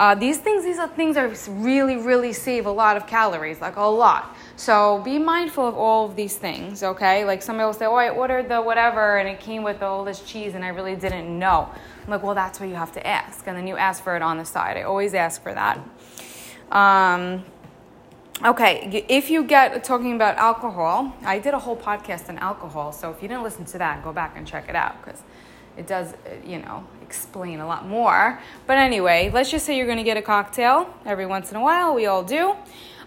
Uh, 0.00 0.14
these 0.14 0.38
things, 0.38 0.64
these 0.64 0.78
are 0.78 0.88
things 0.88 1.14
that 1.14 1.46
really, 1.50 1.98
really 1.98 2.32
save 2.32 2.64
a 2.64 2.70
lot 2.70 2.96
of 2.96 3.06
calories, 3.06 3.60
like 3.60 3.76
a 3.76 3.82
lot. 3.82 4.34
So 4.56 5.02
be 5.04 5.18
mindful 5.18 5.68
of 5.68 5.76
all 5.76 6.06
of 6.06 6.16
these 6.16 6.38
things, 6.38 6.82
okay? 6.82 7.22
Like 7.26 7.42
somebody 7.42 7.66
will 7.66 7.74
say, 7.74 7.84
oh, 7.84 7.96
I 7.96 8.08
ordered 8.08 8.48
the 8.48 8.62
whatever 8.62 9.18
and 9.18 9.28
it 9.28 9.40
came 9.40 9.62
with 9.62 9.82
all 9.82 10.02
this 10.02 10.20
cheese 10.22 10.54
and 10.54 10.64
I 10.64 10.68
really 10.68 10.96
didn't 10.96 11.38
know. 11.38 11.68
I'm 12.02 12.10
like, 12.10 12.22
well, 12.22 12.34
that's 12.34 12.58
what 12.58 12.70
you 12.70 12.76
have 12.76 12.92
to 12.92 13.06
ask. 13.06 13.46
And 13.46 13.54
then 13.54 13.66
you 13.66 13.76
ask 13.76 14.02
for 14.02 14.16
it 14.16 14.22
on 14.22 14.38
the 14.38 14.44
side. 14.46 14.78
I 14.78 14.84
always 14.84 15.12
ask 15.12 15.42
for 15.42 15.52
that. 15.52 15.78
Um, 16.72 17.44
okay, 18.42 19.04
if 19.06 19.28
you 19.28 19.44
get 19.44 19.84
talking 19.84 20.14
about 20.14 20.38
alcohol, 20.38 21.14
I 21.24 21.40
did 21.40 21.52
a 21.52 21.58
whole 21.58 21.76
podcast 21.76 22.30
on 22.30 22.38
alcohol. 22.38 22.92
So 22.92 23.10
if 23.10 23.20
you 23.20 23.28
didn't 23.28 23.42
listen 23.42 23.66
to 23.66 23.76
that, 23.76 24.02
go 24.02 24.14
back 24.14 24.32
and 24.34 24.46
check 24.46 24.70
it 24.70 24.74
out 24.74 25.04
because 25.04 25.20
it 25.76 25.86
does, 25.86 26.14
you 26.42 26.58
know, 26.60 26.86
explain 27.10 27.58
a 27.58 27.66
lot 27.66 27.88
more. 27.88 28.38
But 28.68 28.78
anyway, 28.78 29.32
let's 29.34 29.50
just 29.50 29.66
say 29.66 29.76
you're 29.76 29.96
to 29.96 30.04
get 30.04 30.16
a 30.16 30.22
cocktail 30.22 30.94
every 31.04 31.26
once 31.26 31.50
in 31.50 31.56
a 31.56 31.60
while. 31.60 31.92
We 31.92 32.06
all 32.06 32.22
do. 32.22 32.54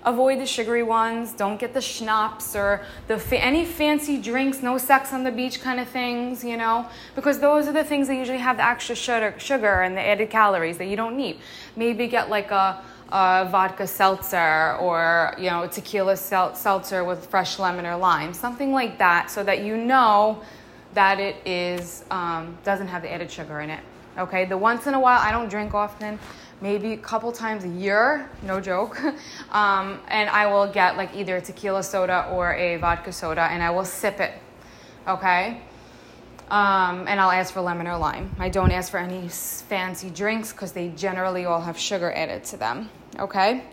Avoid 0.03 0.41
the 0.41 0.45
sugary 0.45 0.83
ones. 0.83 1.31
Don't 1.31 1.57
get 1.57 1.73
the 1.73 1.79
schnapps 1.79 2.53
or 2.53 2.81
the 3.07 3.17
fa- 3.17 3.41
any 3.41 3.63
fancy 3.63 4.17
drinks, 4.21 4.61
no 4.61 4.77
sex 4.77 5.13
on 5.13 5.23
the 5.23 5.31
beach 5.31 5.61
kind 5.61 5.79
of 5.79 5.87
things, 5.87 6.43
you 6.43 6.57
know, 6.57 6.85
because 7.15 7.39
those 7.39 7.69
are 7.69 7.71
the 7.71 7.85
things 7.85 8.09
that 8.09 8.15
usually 8.15 8.39
have 8.39 8.57
the 8.57 8.65
extra 8.65 8.95
sugar, 8.95 9.33
sugar 9.37 9.81
and 9.83 9.95
the 9.95 10.01
added 10.01 10.29
calories 10.29 10.77
that 10.79 10.87
you 10.87 10.97
don't 10.97 11.15
need. 11.15 11.39
Maybe 11.77 12.07
get 12.07 12.29
like 12.29 12.51
a, 12.51 12.81
a 13.07 13.47
vodka 13.49 13.87
seltzer 13.87 14.75
or 14.81 15.33
you 15.37 15.49
know 15.49 15.65
tequila 15.67 16.17
sel- 16.17 16.55
seltzer 16.55 17.05
with 17.05 17.27
fresh 17.27 17.57
lemon 17.57 17.85
or 17.85 17.95
lime, 17.95 18.33
something 18.33 18.73
like 18.73 18.97
that, 18.97 19.31
so 19.31 19.41
that 19.45 19.63
you 19.63 19.77
know 19.77 20.41
that 20.93 21.19
it 21.19 21.35
is 21.45 22.03
um, 22.11 22.57
doesn't 22.65 22.87
have 22.87 23.01
the 23.01 23.11
added 23.11 23.31
sugar 23.31 23.61
in 23.61 23.69
it. 23.69 23.83
Okay, 24.17 24.45
the 24.45 24.57
once 24.57 24.85
in 24.87 24.93
a 24.93 24.99
while 24.99 25.19
I 25.19 25.31
don't 25.31 25.49
drink 25.49 25.73
often 25.73 26.19
maybe 26.63 26.93
a 26.93 26.97
couple 26.97 27.31
times 27.31 27.65
a 27.65 27.67
year, 27.67 28.29
no 28.41 28.59
joke. 28.59 28.99
Um, 29.51 29.99
and 30.07 30.31
I 30.31 30.47
will 30.47 30.65
get 30.65 30.97
like 30.97 31.15
either 31.15 31.37
a 31.37 31.41
tequila 31.41 31.83
soda 31.83 32.27
or 32.31 32.55
a 32.55 32.77
vodka 32.77 33.11
soda 33.11 33.43
and 33.43 33.61
I 33.61 33.69
will 33.69 33.85
sip 33.85 34.19
it, 34.19 34.33
okay? 35.07 35.61
Um, 36.49 37.07
and 37.07 37.19
I'll 37.19 37.29
ask 37.29 37.53
for 37.53 37.61
lemon 37.61 37.85
or 37.85 37.95
lime. 37.97 38.35
I 38.39 38.49
don't 38.49 38.71
ask 38.71 38.89
for 38.89 38.97
any 38.97 39.27
fancy 39.27 40.09
drinks 40.09 40.51
because 40.51 40.71
they 40.71 40.89
generally 40.89 41.45
all 41.45 41.61
have 41.61 41.77
sugar 41.77 42.11
added 42.11 42.45
to 42.45 42.57
them, 42.57 42.89
okay? 43.19 43.63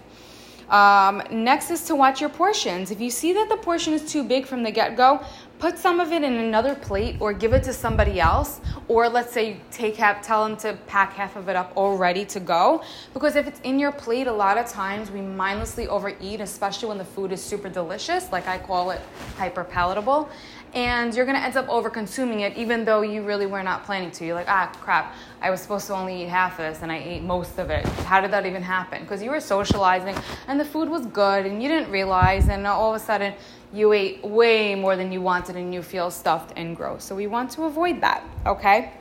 Um, 0.68 1.22
next 1.30 1.70
is 1.70 1.84
to 1.84 1.94
watch 1.94 2.20
your 2.20 2.30
portions. 2.30 2.90
If 2.90 3.00
you 3.00 3.10
see 3.10 3.32
that 3.32 3.48
the 3.48 3.56
portion 3.56 3.94
is 3.94 4.12
too 4.12 4.22
big 4.22 4.46
from 4.46 4.62
the 4.62 4.70
get 4.70 4.98
go, 4.98 5.24
put 5.60 5.78
some 5.78 6.00
of 6.00 6.10
it 6.10 6.22
in 6.22 6.32
another 6.32 6.74
plate 6.74 7.16
or 7.20 7.34
give 7.34 7.52
it 7.52 7.62
to 7.62 7.72
somebody 7.72 8.18
else 8.18 8.62
or 8.88 9.08
let's 9.10 9.30
say 9.30 9.60
take 9.70 9.94
half 9.94 10.22
tell 10.22 10.42
them 10.48 10.56
to 10.56 10.76
pack 10.86 11.12
half 11.12 11.36
of 11.36 11.50
it 11.50 11.54
up 11.54 11.70
all 11.76 11.98
ready 11.98 12.24
to 12.24 12.40
go. 12.40 12.82
Because 13.12 13.36
if 13.36 13.46
it's 13.46 13.60
in 13.60 13.78
your 13.78 13.92
plate 13.92 14.26
a 14.26 14.32
lot 14.32 14.56
of 14.56 14.66
times 14.66 15.10
we 15.10 15.20
mindlessly 15.20 15.86
overeat 15.86 16.40
especially 16.40 16.88
when 16.88 16.96
the 16.96 17.04
food 17.04 17.30
is 17.30 17.42
super 17.44 17.68
delicious 17.68 18.32
like 18.32 18.48
i 18.48 18.56
call 18.56 18.90
it 18.90 19.00
hyper 19.36 19.62
palatable 19.62 20.30
and 20.72 21.14
you're 21.14 21.26
to 21.26 21.36
end 21.36 21.56
up 21.56 21.68
over 21.68 21.90
consuming 21.90 22.40
it 22.40 22.56
even 22.56 22.84
though 22.84 23.02
you 23.02 23.22
really 23.22 23.46
were 23.46 23.62
not 23.62 23.84
planning 23.84 24.10
to 24.10 24.24
you're 24.24 24.34
like 24.34 24.48
ah 24.48 24.70
crap 24.80 25.14
i 25.40 25.50
was 25.50 25.60
supposed 25.60 25.86
to 25.86 25.92
only 25.92 26.22
eat 26.22 26.28
half 26.28 26.58
of 26.60 26.72
this 26.72 26.82
and 26.82 26.92
i 26.92 26.98
ate 26.98 27.22
most 27.22 27.58
of 27.58 27.70
it 27.70 27.84
how 28.06 28.20
did 28.20 28.30
that 28.30 28.46
even 28.46 28.62
happen 28.62 29.02
because 29.02 29.22
you 29.22 29.30
were 29.30 29.40
socializing 29.40 30.14
and 30.46 30.60
the 30.60 30.64
food 30.64 30.88
was 30.88 31.06
good 31.06 31.44
and 31.44 31.62
you 31.62 31.68
didn't 31.68 31.90
realize 31.90 32.48
and 32.48 32.66
all 32.66 32.94
of 32.94 33.00
a 33.00 33.04
sudden 33.04 33.34
you 33.72 33.92
ate 33.92 34.22
way 34.24 34.74
more 34.74 34.96
than 34.96 35.12
you 35.12 35.20
wanted 35.20 35.56
and 35.56 35.72
you 35.72 35.82
feel 35.82 36.10
stuffed 36.10 36.52
and 36.56 36.76
gross. 36.76 37.04
So 37.04 37.14
we 37.14 37.26
want 37.26 37.50
to 37.52 37.64
avoid 37.64 38.00
that, 38.00 38.24
okay? 38.46 38.92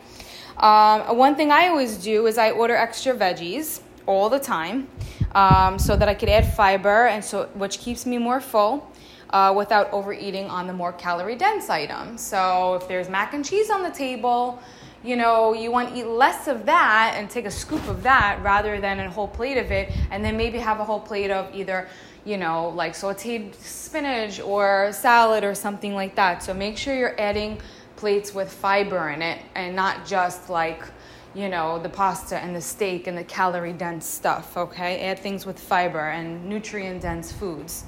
Um, 0.57 1.17
one 1.17 1.35
thing 1.35 1.51
I 1.51 1.67
always 1.67 1.97
do 1.97 2.27
is 2.27 2.38
I 2.38 2.51
order 2.51 2.75
extra 2.75 3.15
veggies 3.15 3.81
all 4.05 4.29
the 4.29 4.39
time 4.39 4.88
um, 5.33 5.79
so 5.79 5.95
that 5.95 6.09
I 6.09 6.13
could 6.13 6.29
add 6.29 6.53
fiber 6.53 7.07
and 7.07 7.23
so 7.23 7.45
which 7.53 7.79
keeps 7.79 8.05
me 8.05 8.17
more 8.17 8.41
full. 8.41 8.91
Uh, 9.31 9.53
without 9.55 9.91
overeating 9.91 10.45
on 10.48 10.65
the 10.65 10.74
more 10.74 10.91
calorie 10.91 11.36
dense 11.36 11.69
items. 11.69 12.19
So, 12.19 12.74
if 12.74 12.88
there's 12.88 13.09
mac 13.09 13.36
and 13.36 13.45
cheese 13.45 13.69
on 13.69 13.83
the 13.83 13.91
table, 13.91 14.59
you 15.03 15.15
know, 15.15 15.53
you 15.53 15.71
want 15.71 15.89
to 15.89 16.00
eat 16.00 16.07
less 16.07 16.48
of 16.48 16.65
that 16.65 17.13
and 17.15 17.29
take 17.29 17.45
a 17.45 17.51
scoop 17.51 17.88
of 17.88 18.01
that 18.01 18.41
rather 18.41 18.81
than 18.81 19.00
a 19.00 19.07
whole 19.07 19.27
plate 19.27 19.57
of 19.57 19.71
it, 19.71 19.91
and 20.09 20.25
then 20.25 20.36
maybe 20.36 20.57
have 20.57 20.79
a 20.79 20.83
whole 20.83 21.00
plate 21.00 21.29
of 21.29 21.53
either 21.53 21.88
you 22.25 22.38
know, 22.38 22.69
like 22.69 22.93
sauteed 22.93 23.55
spinach 23.55 24.39
or 24.39 24.91
salad 24.91 25.43
or 25.43 25.55
something 25.55 25.95
like 25.95 26.15
that. 26.15 26.43
So 26.43 26.53
make 26.53 26.77
sure 26.77 26.95
you're 26.95 27.19
adding 27.19 27.59
plates 27.95 28.33
with 28.33 28.51
fiber 28.51 29.09
in 29.09 29.21
it 29.21 29.41
and 29.55 29.75
not 29.75 30.05
just 30.05 30.50
like, 30.50 30.83
you 31.33 31.50
know, 31.50 31.79
the 31.79 31.89
pasta 31.89 32.38
and 32.38 32.55
the 32.55 32.62
steak 32.62 33.07
and 33.07 33.17
the 33.17 33.24
calorie 33.24 33.74
dense 33.74 34.05
stuff, 34.05 34.57
okay? 34.57 35.01
Add 35.07 35.19
things 35.19 35.45
with 35.45 35.59
fiber 35.59 36.09
and 36.09 36.48
nutrient 36.48 37.01
dense 37.01 37.31
foods, 37.31 37.86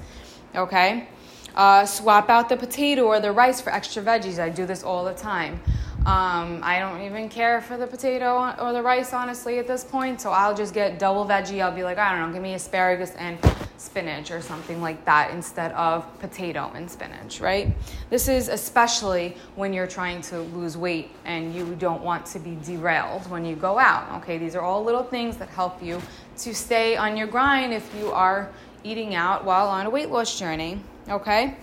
okay? 0.54 1.08
Uh, 1.54 1.84
swap 1.84 2.30
out 2.30 2.48
the 2.48 2.56
potato 2.56 3.04
or 3.04 3.20
the 3.20 3.30
rice 3.30 3.60
for 3.60 3.70
extra 3.70 4.02
veggies. 4.02 4.38
I 4.38 4.48
do 4.48 4.66
this 4.66 4.82
all 4.82 5.04
the 5.04 5.14
time. 5.14 5.60
Um, 6.04 6.58
I 6.64 6.80
don't 6.80 7.02
even 7.02 7.28
care 7.28 7.60
for 7.60 7.76
the 7.76 7.86
potato 7.86 8.52
or 8.60 8.72
the 8.72 8.82
rice, 8.82 9.12
honestly, 9.12 9.60
at 9.60 9.68
this 9.68 9.84
point. 9.84 10.20
So 10.20 10.30
I'll 10.30 10.54
just 10.54 10.74
get 10.74 10.98
double 10.98 11.24
veggie. 11.24 11.62
I'll 11.62 11.74
be 11.74 11.84
like, 11.84 11.98
I 11.98 12.10
don't 12.10 12.28
know, 12.28 12.34
give 12.34 12.42
me 12.42 12.54
asparagus 12.54 13.12
and 13.14 13.38
spinach 13.76 14.32
or 14.32 14.40
something 14.40 14.80
like 14.80 15.04
that 15.04 15.30
instead 15.30 15.70
of 15.72 16.06
potato 16.18 16.72
and 16.74 16.90
spinach, 16.90 17.40
right? 17.40 17.72
This 18.10 18.26
is 18.26 18.48
especially 18.48 19.36
when 19.54 19.72
you're 19.72 19.86
trying 19.86 20.22
to 20.22 20.40
lose 20.40 20.76
weight 20.76 21.10
and 21.24 21.54
you 21.54 21.76
don't 21.76 22.02
want 22.02 22.26
to 22.26 22.40
be 22.40 22.56
derailed 22.64 23.28
when 23.30 23.44
you 23.44 23.54
go 23.54 23.78
out, 23.78 24.10
okay? 24.22 24.38
These 24.38 24.56
are 24.56 24.62
all 24.62 24.82
little 24.82 25.04
things 25.04 25.36
that 25.36 25.48
help 25.50 25.80
you 25.82 26.00
to 26.38 26.54
stay 26.54 26.96
on 26.96 27.16
your 27.16 27.26
grind 27.28 27.72
if 27.72 27.88
you 27.96 28.10
are 28.10 28.50
eating 28.82 29.14
out 29.14 29.44
while 29.44 29.68
on 29.68 29.86
a 29.86 29.90
weight 29.90 30.10
loss 30.10 30.36
journey, 30.36 30.80
okay? 31.08 31.56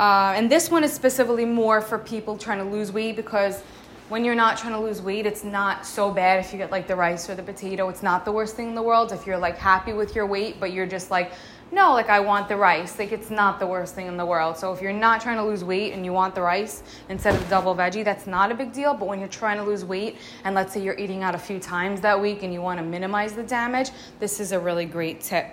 Uh, 0.00 0.34
and 0.36 0.50
this 0.50 0.70
one 0.70 0.82
is 0.82 0.92
specifically 0.92 1.44
more 1.44 1.80
for 1.80 1.98
people 1.98 2.36
trying 2.36 2.58
to 2.58 2.64
lose 2.64 2.90
weight 2.90 3.16
because 3.16 3.62
when 4.08 4.24
you're 4.24 4.34
not 4.34 4.58
trying 4.58 4.74
to 4.74 4.80
lose 4.80 5.00
weight, 5.00 5.24
it's 5.24 5.44
not 5.44 5.86
so 5.86 6.10
bad 6.10 6.38
if 6.38 6.52
you 6.52 6.58
get 6.58 6.70
like 6.70 6.86
the 6.86 6.96
rice 6.96 7.30
or 7.30 7.34
the 7.34 7.42
potato. 7.42 7.88
It's 7.88 8.02
not 8.02 8.24
the 8.24 8.32
worst 8.32 8.54
thing 8.54 8.68
in 8.68 8.74
the 8.74 8.82
world. 8.82 9.12
If 9.12 9.26
you're 9.26 9.38
like 9.38 9.56
happy 9.56 9.92
with 9.92 10.14
your 10.14 10.26
weight, 10.26 10.60
but 10.60 10.72
you're 10.72 10.86
just 10.86 11.10
like, 11.10 11.32
no, 11.72 11.92
like 11.92 12.10
I 12.10 12.20
want 12.20 12.48
the 12.48 12.56
rice. 12.56 12.98
Like 12.98 13.12
it's 13.12 13.30
not 13.30 13.58
the 13.58 13.66
worst 13.66 13.94
thing 13.94 14.06
in 14.06 14.16
the 14.16 14.26
world. 14.26 14.58
So 14.58 14.72
if 14.72 14.82
you're 14.82 14.92
not 14.92 15.20
trying 15.22 15.38
to 15.38 15.44
lose 15.44 15.64
weight 15.64 15.92
and 15.94 16.04
you 16.04 16.12
want 16.12 16.34
the 16.34 16.42
rice 16.42 16.82
instead 17.08 17.34
of 17.34 17.42
the 17.42 17.48
double 17.48 17.74
veggie, 17.74 18.04
that's 18.04 18.26
not 18.26 18.52
a 18.52 18.54
big 18.54 18.72
deal. 18.72 18.94
But 18.94 19.08
when 19.08 19.20
you're 19.20 19.28
trying 19.28 19.56
to 19.56 19.64
lose 19.64 19.84
weight 19.84 20.18
and 20.44 20.54
let's 20.54 20.74
say 20.74 20.82
you're 20.82 20.98
eating 20.98 21.22
out 21.22 21.34
a 21.34 21.38
few 21.38 21.58
times 21.58 22.00
that 22.02 22.20
week 22.20 22.42
and 22.42 22.52
you 22.52 22.60
want 22.60 22.78
to 22.78 22.84
minimize 22.84 23.32
the 23.32 23.42
damage, 23.42 23.90
this 24.20 24.38
is 24.38 24.52
a 24.52 24.60
really 24.60 24.84
great 24.84 25.22
tip. 25.22 25.46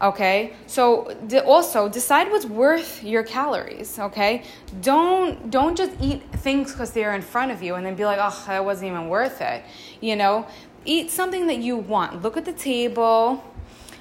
Okay, 0.00 0.52
so 0.66 1.10
also 1.46 1.88
decide 1.88 2.30
what's 2.30 2.44
worth 2.44 3.02
your 3.02 3.22
calories. 3.22 3.98
Okay, 3.98 4.42
don't 4.82 5.50
don't 5.50 5.76
just 5.76 5.92
eat 6.02 6.22
things 6.32 6.72
because 6.72 6.90
they're 6.92 7.14
in 7.14 7.22
front 7.22 7.50
of 7.50 7.62
you 7.62 7.76
and 7.76 7.86
then 7.86 7.94
be 7.94 8.04
like, 8.04 8.18
oh, 8.20 8.44
that 8.46 8.62
wasn't 8.62 8.90
even 8.90 9.08
worth 9.08 9.40
it. 9.40 9.64
You 10.02 10.16
know, 10.16 10.46
eat 10.84 11.10
something 11.10 11.46
that 11.46 11.58
you 11.58 11.78
want. 11.78 12.22
Look 12.22 12.36
at 12.36 12.44
the 12.44 12.52
table. 12.52 13.42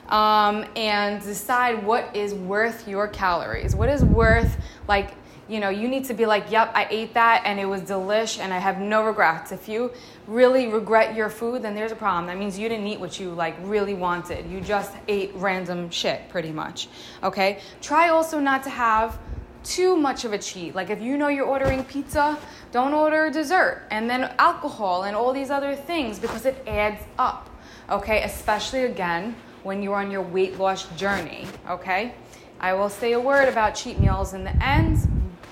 Um, 0.09 0.65
and 0.75 1.19
decide 1.23 1.83
what 1.83 2.15
is 2.15 2.31
worth 2.31 2.87
your 2.87 3.07
calories. 3.07 3.75
What 3.75 3.89
is 3.89 4.05
worth 4.05 4.55
like 4.87 5.15
you 5.47 5.59
know, 5.59 5.69
you 5.69 5.87
need 5.87 6.05
to 6.05 6.13
be 6.13 6.25
like, 6.25 6.49
yep, 6.51 6.71
I 6.73 6.87
ate 6.89 7.13
that 7.13 7.43
and 7.45 7.59
it 7.59 7.65
was 7.65 7.81
delish 7.81 8.39
and 8.39 8.51
I 8.51 8.57
have 8.57 8.79
no 8.79 9.05
regrets. 9.05 9.51
If 9.51 9.69
you 9.69 9.91
really 10.27 10.67
regret 10.67 11.15
your 11.15 11.29
food, 11.29 11.61
then 11.61 11.75
there's 11.75 11.91
a 11.91 11.95
problem. 11.95 12.25
That 12.25 12.37
means 12.37 12.57
you 12.57 12.67
didn't 12.67 12.87
eat 12.87 12.99
what 12.99 13.19
you 13.19 13.29
like 13.29 13.55
really 13.61 13.93
wanted. 13.93 14.49
You 14.49 14.59
just 14.59 14.93
ate 15.07 15.31
random 15.35 15.89
shit 15.91 16.27
pretty 16.29 16.51
much. 16.51 16.87
Okay? 17.21 17.59
Try 17.81 18.09
also 18.09 18.39
not 18.39 18.63
to 18.63 18.71
have 18.71 19.19
too 19.63 19.95
much 19.95 20.25
of 20.25 20.33
a 20.33 20.37
cheat. 20.37 20.73
Like 20.73 20.89
if 20.89 21.01
you 21.01 21.15
know 21.17 21.27
you're 21.27 21.45
ordering 21.45 21.83
pizza, 21.83 22.39
don't 22.71 22.93
order 22.93 23.29
dessert 23.29 23.83
and 23.91 24.09
then 24.09 24.33
alcohol 24.39 25.03
and 25.03 25.15
all 25.15 25.31
these 25.31 25.51
other 25.51 25.75
things 25.75 26.17
because 26.17 26.45
it 26.45 26.63
adds 26.67 27.03
up. 27.19 27.49
Okay? 27.89 28.23
Especially 28.23 28.85
again 28.85 29.35
when 29.61 29.83
you're 29.83 29.95
on 29.95 30.09
your 30.09 30.23
weight 30.23 30.57
loss 30.57 30.87
journey. 30.95 31.45
Okay? 31.69 32.15
I 32.59 32.73
will 32.73 32.89
say 32.89 33.11
a 33.11 33.19
word 33.19 33.47
about 33.47 33.75
cheat 33.75 33.99
meals 33.99 34.33
in 34.33 34.43
the 34.43 34.63
end, 34.63 34.97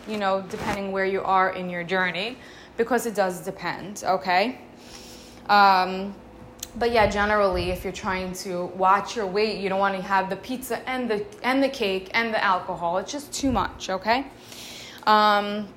you 0.07 0.17
know, 0.17 0.43
depending 0.49 0.91
where 0.91 1.05
you 1.05 1.21
are 1.21 1.51
in 1.51 1.69
your 1.69 1.83
journey, 1.83 2.37
because 2.77 3.05
it 3.05 3.15
does 3.15 3.41
depend, 3.41 4.03
okay? 4.05 4.59
Um, 5.47 6.13
but 6.75 6.91
yeah, 6.91 7.07
generally, 7.07 7.69
if 7.69 7.83
you're 7.83 7.93
trying 7.93 8.33
to 8.33 8.65
watch 8.75 9.15
your 9.15 9.27
weight, 9.27 9.59
you 9.59 9.69
don't 9.69 9.79
want 9.79 9.95
to 9.95 10.01
have 10.01 10.29
the 10.29 10.35
pizza 10.37 10.87
and 10.89 11.09
the 11.09 11.25
and 11.43 11.61
the 11.61 11.69
cake 11.69 12.09
and 12.13 12.33
the 12.33 12.43
alcohol. 12.43 12.97
It's 12.97 13.11
just 13.11 13.31
too 13.31 13.51
much, 13.51 13.89
okay? 13.89 14.25
Um, 15.05 15.67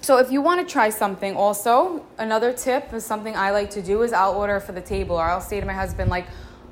so 0.00 0.18
if 0.18 0.30
you 0.30 0.40
want 0.40 0.66
to 0.66 0.72
try 0.72 0.90
something, 0.90 1.36
also 1.36 2.04
another 2.18 2.52
tip 2.52 2.92
is 2.92 3.04
something 3.04 3.34
I 3.36 3.50
like 3.50 3.70
to 3.70 3.82
do 3.82 4.02
is 4.02 4.12
I'll 4.12 4.34
order 4.34 4.60
for 4.60 4.72
the 4.72 4.80
table, 4.80 5.16
or 5.16 5.24
I'll 5.24 5.40
say 5.40 5.58
to 5.60 5.66
my 5.66 5.72
husband 5.72 6.10
like 6.10 6.26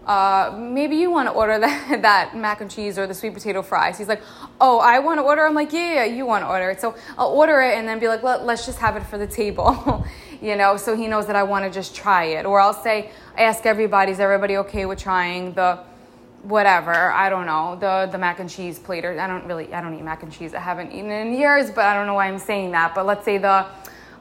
uh, 0.07 0.57
maybe 0.59 0.97
you 0.97 1.11
want 1.11 1.28
to 1.28 1.33
order 1.33 1.59
that, 1.61 2.02
that 2.02 2.37
mac 2.37 2.61
and 2.61 2.71
cheese 2.71 2.99
or 2.99 3.07
the 3.07 3.14
sweet 3.14 3.35
potato 3.35 3.62
fries. 3.62 3.99
He's 3.99 4.09
like, 4.09 4.23
oh, 4.61 4.78
I 4.78 4.99
want 4.99 5.19
to 5.19 5.23
order. 5.23 5.42
I'm 5.42 5.54
like, 5.54 5.73
yeah, 5.73 5.95
yeah, 5.95 6.04
you 6.04 6.26
want 6.26 6.45
to 6.45 6.49
order 6.49 6.71
it. 6.71 6.80
So 6.80 6.95
I'll 7.19 7.28
order 7.28 7.61
it 7.61 7.78
and 7.78 7.87
then 7.87 7.99
be 7.99 8.09
like, 8.09 8.23
Let, 8.23 8.45
let's 8.45 8.66
just 8.66 8.78
have 8.78 8.97
it 8.97 9.04
for 9.04 9.19
the 9.19 9.26
table, 9.26 10.07
you 10.42 10.57
know, 10.57 10.76
so 10.76 10.97
he 10.97 11.07
knows 11.07 11.26
that 11.26 11.37
I 11.37 11.42
want 11.42 11.64
to 11.64 11.71
just 11.71 11.95
try 11.95 12.25
it. 12.25 12.47
Or 12.47 12.61
I'll 12.61 12.75
say, 12.75 13.11
ask 13.37 13.66
everybody, 13.66 14.12
is 14.12 14.21
everybody 14.21 14.57
okay 14.59 14.87
with 14.87 14.99
trying 14.99 15.52
the 15.54 15.80
whatever 16.42 17.12
i 17.12 17.28
don't 17.28 17.45
know 17.45 17.76
the 17.80 18.11
the 18.12 18.16
mac 18.16 18.40
and 18.40 18.49
cheese 18.49 18.78
plater 18.78 19.19
i 19.21 19.26
don't 19.26 19.45
really 19.45 19.73
i 19.75 19.80
don't 19.80 19.95
eat 19.95 20.02
mac 20.02 20.23
and 20.23 20.33
cheese 20.33 20.54
i 20.54 20.59
haven't 20.59 20.90
eaten 20.90 21.11
in 21.11 21.35
years 21.35 21.71
but 21.71 21.85
i 21.85 21.92
don't 21.92 22.07
know 22.07 22.14
why 22.14 22.26
i'm 22.26 22.38
saying 22.38 22.71
that 22.71 22.95
but 22.95 23.04
let's 23.04 23.26
say 23.26 23.37
the 23.37 23.66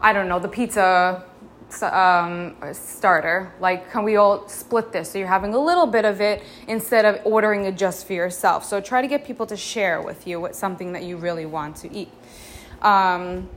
i 0.02 0.12
don't 0.12 0.28
know 0.28 0.38
the 0.38 0.48
pizza 0.48 1.24
um, 1.84 2.56
starter. 2.74 3.52
Like, 3.60 3.92
can 3.92 4.04
we 4.04 4.16
all 4.16 4.48
split 4.48 4.92
this? 4.92 5.12
So 5.12 5.20
you're 5.20 5.28
having 5.28 5.54
a 5.54 5.60
little 5.60 5.86
bit 5.86 6.06
of 6.06 6.22
it 6.22 6.44
instead 6.68 7.06
of 7.06 7.20
ordering 7.26 7.66
it 7.66 7.78
just 7.78 8.08
for 8.08 8.14
yourself. 8.14 8.66
So 8.66 8.82
try 8.82 9.02
to 9.02 9.08
get 9.08 9.26
people 9.26 9.46
to 9.48 9.58
share 9.58 10.02
with 10.02 10.28
you 10.28 10.40
what 10.40 10.56
something 10.56 10.94
that 10.94 11.04
you 11.04 11.18
really 11.18 11.46
want 11.46 11.76
to 11.78 11.94
eat. 11.94 12.10
Um, 12.82 13.50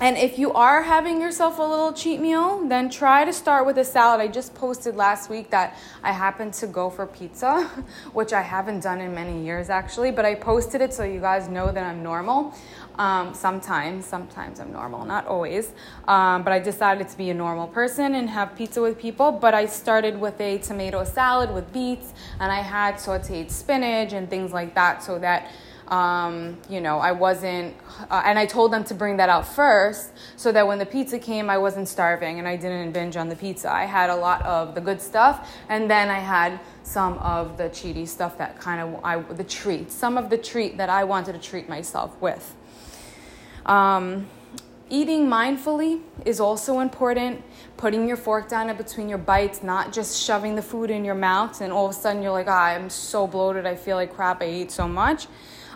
and 0.00 0.16
if 0.16 0.40
you 0.40 0.52
are 0.52 0.82
having 0.82 1.20
yourself 1.20 1.60
a 1.60 1.62
little 1.62 1.92
cheat 1.92 2.20
meal, 2.20 2.66
then 2.66 2.90
try 2.90 3.24
to 3.24 3.32
start 3.32 3.64
with 3.64 3.78
a 3.78 3.84
salad. 3.84 4.20
I 4.20 4.26
just 4.26 4.52
posted 4.52 4.96
last 4.96 5.30
week 5.30 5.50
that 5.50 5.78
I 6.02 6.10
happened 6.10 6.52
to 6.54 6.66
go 6.66 6.90
for 6.90 7.06
pizza, 7.06 7.70
which 8.12 8.32
I 8.32 8.42
haven't 8.42 8.80
done 8.80 9.00
in 9.00 9.14
many 9.14 9.44
years 9.44 9.70
actually, 9.70 10.10
but 10.10 10.24
I 10.24 10.34
posted 10.34 10.80
it 10.80 10.92
so 10.92 11.04
you 11.04 11.20
guys 11.20 11.48
know 11.48 11.70
that 11.70 11.84
I'm 11.84 12.02
normal. 12.02 12.54
Um, 12.96 13.34
sometimes, 13.34 14.06
sometimes 14.06 14.60
I'm 14.60 14.72
normal, 14.72 15.04
not 15.04 15.26
always. 15.26 15.72
Um, 16.06 16.42
but 16.44 16.52
I 16.52 16.60
decided 16.60 17.08
to 17.08 17.16
be 17.16 17.30
a 17.30 17.34
normal 17.34 17.66
person 17.66 18.14
and 18.14 18.30
have 18.30 18.54
pizza 18.56 18.80
with 18.80 18.98
people. 18.98 19.32
But 19.32 19.54
I 19.54 19.66
started 19.66 20.20
with 20.20 20.40
a 20.40 20.58
tomato 20.58 21.04
salad 21.04 21.52
with 21.52 21.72
beets, 21.72 22.12
and 22.38 22.52
I 22.52 22.60
had 22.60 22.96
sauteed 22.96 23.50
spinach 23.50 24.12
and 24.12 24.30
things 24.30 24.52
like 24.52 24.74
that 24.74 25.02
so 25.02 25.18
that. 25.18 25.50
Um, 25.86 26.56
you 26.70 26.80
know, 26.80 26.98
I 26.98 27.12
wasn't, 27.12 27.76
uh, 28.10 28.22
and 28.24 28.38
I 28.38 28.46
told 28.46 28.72
them 28.72 28.84
to 28.84 28.94
bring 28.94 29.18
that 29.18 29.28
out 29.28 29.46
first 29.46 30.12
so 30.34 30.50
that 30.50 30.66
when 30.66 30.78
the 30.78 30.86
pizza 30.86 31.18
came, 31.18 31.50
I 31.50 31.58
wasn't 31.58 31.88
starving 31.88 32.38
and 32.38 32.48
I 32.48 32.56
didn't 32.56 32.92
binge 32.92 33.18
on 33.18 33.28
the 33.28 33.36
pizza. 33.36 33.70
I 33.70 33.84
had 33.84 34.08
a 34.08 34.16
lot 34.16 34.40
of 34.46 34.74
the 34.74 34.80
good 34.80 35.02
stuff, 35.02 35.46
and 35.68 35.90
then 35.90 36.08
I 36.08 36.20
had 36.20 36.58
some 36.84 37.18
of 37.18 37.58
the 37.58 37.64
cheaty 37.64 38.08
stuff 38.08 38.38
that 38.38 38.58
kind 38.58 38.80
of, 38.80 39.04
I, 39.04 39.20
the 39.34 39.44
treat, 39.44 39.92
some 39.92 40.16
of 40.16 40.30
the 40.30 40.38
treat 40.38 40.78
that 40.78 40.88
I 40.88 41.04
wanted 41.04 41.32
to 41.34 41.38
treat 41.38 41.68
myself 41.68 42.18
with. 42.18 42.56
Um, 43.66 44.28
eating 44.90 45.26
mindfully 45.26 46.00
is 46.24 46.40
also 46.40 46.80
important. 46.80 47.42
Putting 47.76 48.06
your 48.06 48.16
fork 48.16 48.48
down 48.48 48.70
in 48.70 48.76
between 48.76 49.08
your 49.08 49.18
bites, 49.18 49.62
not 49.62 49.92
just 49.92 50.22
shoving 50.22 50.54
the 50.54 50.62
food 50.62 50.90
in 50.90 51.04
your 51.04 51.14
mouth, 51.14 51.60
and 51.60 51.72
all 51.72 51.86
of 51.86 51.90
a 51.90 51.94
sudden 51.94 52.22
you're 52.22 52.32
like, 52.32 52.48
ah, 52.48 52.66
I'm 52.66 52.90
so 52.90 53.26
bloated, 53.26 53.66
I 53.66 53.74
feel 53.74 53.96
like 53.96 54.14
crap, 54.14 54.42
I 54.42 54.46
ate 54.46 54.70
so 54.70 54.86
much. 54.86 55.26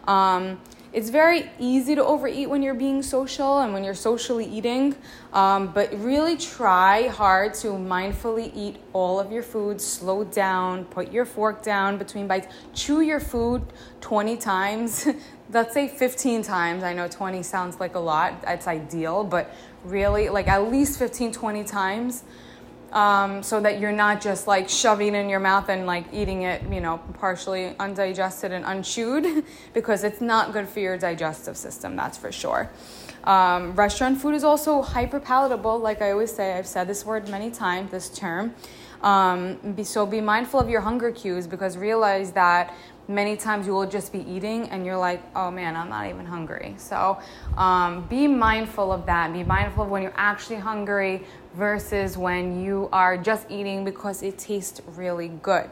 Um, 0.06 0.60
it's 0.90 1.10
very 1.10 1.50
easy 1.58 1.94
to 1.96 2.04
overeat 2.04 2.48
when 2.48 2.62
you're 2.62 2.72
being 2.72 3.02
social 3.02 3.58
and 3.58 3.74
when 3.74 3.84
you're 3.84 3.94
socially 3.94 4.46
eating, 4.46 4.96
um, 5.34 5.68
but 5.68 5.92
really 5.98 6.34
try 6.36 7.08
hard 7.08 7.52
to 7.54 7.68
mindfully 7.68 8.50
eat 8.54 8.76
all 8.94 9.20
of 9.20 9.30
your 9.30 9.42
food, 9.42 9.82
slow 9.82 10.24
down, 10.24 10.86
put 10.86 11.12
your 11.12 11.26
fork 11.26 11.62
down 11.62 11.98
between 11.98 12.26
bites, 12.26 12.46
chew 12.72 13.02
your 13.02 13.20
food 13.20 13.62
20 14.00 14.38
times. 14.38 15.06
Let's 15.50 15.72
say 15.72 15.88
15 15.88 16.42
times. 16.42 16.82
I 16.82 16.92
know 16.92 17.08
20 17.08 17.42
sounds 17.42 17.80
like 17.80 17.94
a 17.94 17.98
lot, 17.98 18.44
it's 18.46 18.66
ideal, 18.66 19.24
but 19.24 19.54
really, 19.84 20.28
like 20.28 20.46
at 20.46 20.70
least 20.70 20.98
15, 20.98 21.32
20 21.32 21.64
times 21.64 22.24
um, 22.92 23.42
so 23.42 23.60
that 23.60 23.80
you're 23.80 23.92
not 23.92 24.20
just 24.20 24.46
like 24.46 24.68
shoving 24.68 25.14
in 25.14 25.28
your 25.28 25.40
mouth 25.40 25.68
and 25.68 25.86
like 25.86 26.06
eating 26.12 26.42
it, 26.42 26.62
you 26.70 26.80
know, 26.80 26.98
partially 27.14 27.74
undigested 27.78 28.52
and 28.52 28.64
unchewed, 28.64 29.44
because 29.74 30.04
it's 30.04 30.20
not 30.20 30.52
good 30.52 30.68
for 30.68 30.80
your 30.80 30.96
digestive 30.96 31.56
system, 31.56 31.96
that's 31.96 32.18
for 32.18 32.32
sure. 32.32 32.70
Um, 33.24 33.74
restaurant 33.74 34.20
food 34.20 34.34
is 34.34 34.44
also 34.44 34.80
hyper 34.80 35.20
palatable, 35.20 35.78
like 35.78 36.00
I 36.00 36.12
always 36.12 36.34
say. 36.34 36.54
I've 36.54 36.66
said 36.66 36.88
this 36.88 37.04
word 37.04 37.28
many 37.28 37.50
times, 37.50 37.90
this 37.90 38.08
term. 38.08 38.54
Um, 39.02 39.56
be, 39.76 39.84
so 39.84 40.06
be 40.06 40.20
mindful 40.20 40.58
of 40.58 40.68
your 40.68 40.80
hunger 40.80 41.12
cues 41.12 41.46
because 41.46 41.76
realize 41.76 42.32
that 42.32 42.74
many 43.08 43.36
times 43.36 43.66
you 43.66 43.72
will 43.72 43.88
just 43.88 44.12
be 44.12 44.20
eating 44.30 44.68
and 44.68 44.84
you're 44.84 44.98
like, 44.98 45.22
oh 45.34 45.50
man, 45.50 45.74
I'm 45.74 45.88
not 45.88 46.06
even 46.08 46.26
hungry. 46.26 46.74
So 46.76 47.18
um, 47.56 48.06
be 48.06 48.28
mindful 48.28 48.92
of 48.92 49.06
that. 49.06 49.32
Be 49.32 49.42
mindful 49.42 49.84
of 49.84 49.90
when 49.90 50.02
you're 50.02 50.12
actually 50.16 50.56
hungry 50.56 51.24
versus 51.54 52.18
when 52.18 52.62
you 52.62 52.88
are 52.92 53.16
just 53.16 53.50
eating 53.50 53.84
because 53.84 54.22
it 54.22 54.38
tastes 54.38 54.82
really 54.94 55.28
good. 55.42 55.68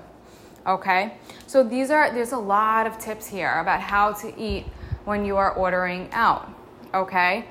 Okay? 0.66 1.18
So 1.46 1.62
these 1.62 1.90
are 1.90 2.12
there's 2.12 2.32
a 2.32 2.38
lot 2.38 2.86
of 2.86 2.98
tips 2.98 3.26
here 3.26 3.60
about 3.60 3.80
how 3.80 4.12
to 4.14 4.40
eat 4.40 4.64
when 5.04 5.24
you 5.24 5.36
are 5.36 5.52
ordering 5.52 6.08
out. 6.12 6.50
Okay? 6.94 7.44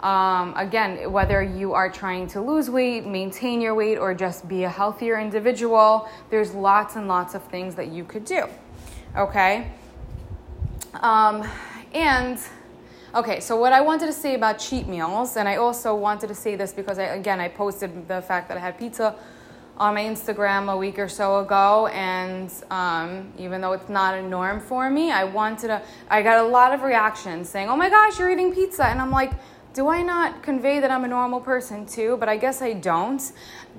Um, 0.00 0.54
again, 0.56 1.10
whether 1.10 1.42
you 1.42 1.72
are 1.74 1.90
trying 1.90 2.28
to 2.28 2.40
lose 2.40 2.70
weight, 2.70 3.04
maintain 3.04 3.60
your 3.60 3.74
weight, 3.74 3.98
or 3.98 4.14
just 4.14 4.46
be 4.48 4.62
a 4.62 4.68
healthier 4.68 5.18
individual, 5.18 6.08
there's 6.30 6.54
lots 6.54 6.94
and 6.94 7.08
lots 7.08 7.34
of 7.34 7.42
things 7.44 7.74
that 7.76 7.88
you 7.88 8.04
could 8.04 8.24
do 8.24 8.46
okay? 9.16 9.70
Um, 10.94 11.48
and 11.94 12.38
okay, 13.14 13.40
so 13.40 13.56
what 13.56 13.72
I 13.72 13.80
wanted 13.80 14.06
to 14.06 14.12
say 14.12 14.34
about 14.34 14.58
cheat 14.58 14.86
meals, 14.86 15.36
and 15.36 15.48
I 15.48 15.56
also 15.56 15.94
wanted 15.94 16.28
to 16.28 16.34
say 16.34 16.56
this 16.56 16.72
because 16.72 16.98
I, 16.98 17.04
again, 17.04 17.40
I 17.40 17.48
posted 17.48 18.08
the 18.08 18.22
fact 18.22 18.48
that 18.48 18.56
I 18.56 18.60
had 18.60 18.78
pizza 18.78 19.14
on 19.76 19.94
my 19.94 20.02
Instagram 20.02 20.72
a 20.72 20.76
week 20.76 20.98
or 20.98 21.08
so 21.08 21.38
ago, 21.38 21.86
and 21.88 22.52
um, 22.70 23.32
even 23.38 23.60
though 23.60 23.72
it's 23.72 23.88
not 23.88 24.14
a 24.14 24.22
norm 24.22 24.60
for 24.60 24.90
me, 24.90 25.12
I 25.12 25.24
wanted 25.24 25.68
to. 25.68 25.82
I 26.10 26.22
got 26.22 26.44
a 26.44 26.48
lot 26.48 26.74
of 26.74 26.82
reactions 26.82 27.48
saying, 27.48 27.68
"Oh 27.68 27.76
my 27.76 27.88
gosh, 27.88 28.18
you're 28.18 28.30
eating 28.30 28.52
pizza," 28.52 28.84
and 28.86 29.00
I'm 29.00 29.12
like, 29.12 29.32
"Do 29.74 29.88
I 29.88 30.02
not 30.02 30.42
convey 30.42 30.80
that 30.80 30.90
I'm 30.90 31.04
a 31.04 31.08
normal 31.08 31.40
person 31.40 31.86
too?" 31.86 32.16
But 32.18 32.28
I 32.28 32.36
guess 32.36 32.60
I 32.60 32.72
don't. 32.72 33.22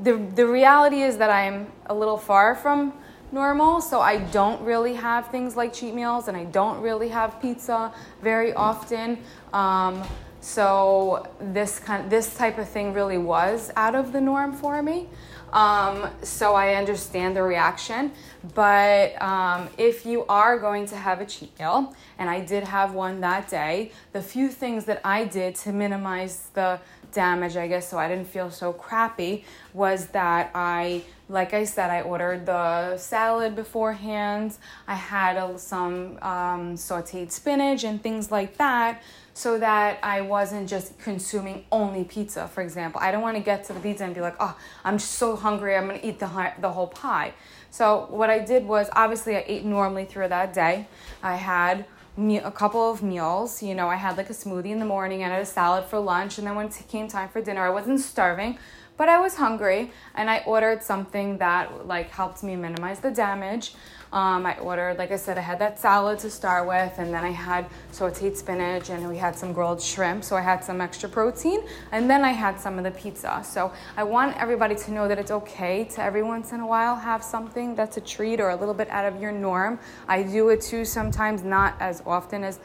the 0.01 0.13
The 0.35 0.47
reality 0.47 1.01
is 1.01 1.17
that 1.17 1.29
I'm 1.29 1.67
a 1.87 1.93
little 1.93 2.17
far 2.17 2.55
from 2.55 2.93
normal. 3.31 3.81
So 3.81 3.99
I 3.99 4.17
don't 4.17 4.61
really 4.61 4.93
have 4.95 5.27
things 5.27 5.55
like 5.55 5.73
cheat 5.73 5.93
meals 5.93 6.27
and 6.27 6.35
I 6.35 6.45
don't 6.45 6.81
really 6.81 7.09
have 7.09 7.41
pizza 7.41 7.93
very 8.21 8.53
often. 8.53 9.19
Um, 9.53 10.03
so 10.41 11.27
this 11.39 11.79
kind 11.79 12.09
this 12.09 12.35
type 12.35 12.57
of 12.57 12.69
thing 12.69 12.93
really 12.93 13.17
was 13.17 13.71
out 13.75 13.95
of 13.95 14.13
the 14.13 14.21
norm 14.21 14.53
for 14.53 14.81
me. 14.81 15.07
Um, 15.51 16.09
so 16.21 16.53
I 16.53 16.75
understand 16.75 17.35
the 17.35 17.43
reaction. 17.43 18.11
But 18.53 19.19
um, 19.21 19.69
if 19.77 20.05
you 20.05 20.25
are 20.29 20.57
going 20.59 20.85
to 20.87 20.95
have 20.95 21.21
a 21.21 21.25
cheat 21.25 21.57
meal, 21.59 21.95
and 22.17 22.29
I 22.29 22.39
did 22.39 22.63
have 22.63 22.93
one 22.93 23.19
that 23.21 23.49
day, 23.49 23.91
the 24.13 24.21
few 24.21 24.49
things 24.49 24.85
that 24.85 25.01
I 25.03 25.25
did 25.25 25.55
to 25.55 25.73
minimize 25.73 26.49
the 26.53 26.79
damage, 27.11 27.57
I 27.57 27.67
guess, 27.67 27.89
so 27.89 27.97
I 27.97 28.07
didn't 28.07 28.27
feel 28.27 28.51
so 28.51 28.73
crappy, 28.73 29.43
was 29.73 30.07
that 30.07 30.51
I, 30.53 31.03
like 31.27 31.53
I 31.53 31.63
said, 31.63 31.89
I 31.89 32.01
ordered 32.01 32.45
the 32.45 32.97
salad 32.97 33.55
beforehand. 33.55 34.57
I 34.87 34.95
had 34.95 35.59
some 35.59 36.17
um, 36.21 36.75
sauteed 36.75 37.31
spinach 37.31 37.83
and 37.83 38.01
things 38.01 38.31
like 38.31 38.57
that 38.57 39.01
so 39.33 39.57
that 39.57 39.99
I 40.03 40.21
wasn't 40.21 40.67
just 40.69 40.99
consuming 40.99 41.65
only 41.71 42.03
pizza, 42.03 42.47
for 42.49 42.61
example. 42.61 42.99
I 43.01 43.11
don't 43.11 43.21
want 43.21 43.37
to 43.37 43.43
get 43.43 43.63
to 43.65 43.73
the 43.73 43.79
pizza 43.79 44.03
and 44.03 44.13
be 44.13 44.19
like, 44.19 44.35
oh, 44.39 44.57
I'm 44.83 44.99
so 44.99 45.35
hungry, 45.35 45.75
I'm 45.75 45.87
going 45.87 45.99
to 45.99 46.05
eat 46.05 46.19
the, 46.19 46.53
the 46.59 46.71
whole 46.71 46.87
pie. 46.87 47.33
So, 47.71 48.07
what 48.09 48.29
I 48.29 48.39
did 48.39 48.65
was 48.65 48.89
obviously 48.93 49.37
I 49.37 49.43
ate 49.47 49.63
normally 49.63 50.05
through 50.05 50.27
that 50.29 50.53
day. 50.53 50.87
I 51.21 51.35
had 51.35 51.85
a 52.27 52.51
couple 52.51 52.91
of 52.91 53.01
meals. 53.01 53.63
You 53.63 53.75
know, 53.75 53.87
I 53.87 53.95
had 53.95 54.17
like 54.17 54.29
a 54.29 54.33
smoothie 54.33 54.71
in 54.71 54.79
the 54.79 54.85
morning 54.85 55.23
and 55.23 55.33
a 55.33 55.45
salad 55.45 55.85
for 55.85 55.99
lunch. 55.99 56.37
And 56.37 56.45
then 56.45 56.55
when 56.55 56.67
it 56.67 56.83
came 56.87 57.07
time 57.07 57.29
for 57.29 57.41
dinner, 57.41 57.63
I 57.65 57.69
wasn't 57.69 57.99
starving, 57.99 58.57
but 58.99 59.07
I 59.07 59.17
was 59.17 59.33
hungry. 59.33 59.91
And 60.13 60.29
I 60.29 60.43
ordered 60.45 60.83
something 60.83 61.37
that 61.37 61.87
like 61.87 62.11
helped 62.11 62.43
me 62.43 62.57
minimize 62.57 62.99
the 62.99 63.09
damage. 63.09 63.73
Um, 64.11 64.45
I 64.45 64.57
ordered, 64.57 64.97
like 64.97 65.11
I 65.11 65.15
said, 65.15 65.37
I 65.37 65.41
had 65.41 65.59
that 65.59 65.79
salad 65.79 66.19
to 66.19 66.29
start 66.31 66.67
with, 66.67 66.93
and 66.97 67.13
then 67.13 67.23
I 67.23 67.29
had 67.29 67.67
sauteed 67.93 68.35
spinach, 68.35 68.89
and 68.89 69.07
we 69.07 69.17
had 69.17 69.37
some 69.37 69.53
grilled 69.53 69.79
shrimp, 69.79 70.23
so 70.23 70.35
I 70.35 70.41
had 70.41 70.63
some 70.63 70.81
extra 70.81 71.07
protein, 71.07 71.61
and 71.91 72.09
then 72.09 72.25
I 72.25 72.31
had 72.31 72.59
some 72.59 72.79
of 72.79 72.83
the 72.83 72.89
pizza. 72.89 73.41
So 73.45 73.71
I 73.95 74.03
want 74.03 74.35
everybody 74.37 74.73
to 74.75 74.91
know 74.91 75.07
that 75.07 75.19
it's 75.19 75.29
okay 75.29 75.83
to 75.93 76.01
every 76.01 76.23
once 76.23 76.53
in 76.53 76.59
a 76.59 76.65
while 76.65 76.95
have 76.95 77.23
something 77.23 77.75
that's 77.75 77.97
a 77.97 78.01
treat 78.01 78.39
or 78.41 78.49
a 78.49 78.55
little 78.55 78.73
bit 78.73 78.89
out 78.89 79.05
of 79.05 79.21
your 79.21 79.31
norm. 79.31 79.79
I 80.07 80.23
do 80.23 80.49
it 80.49 80.61
too 80.61 80.85
sometimes, 80.85 81.43
not 81.43 81.75
as 81.79 82.01
often 82.03 82.43
as 82.43 82.59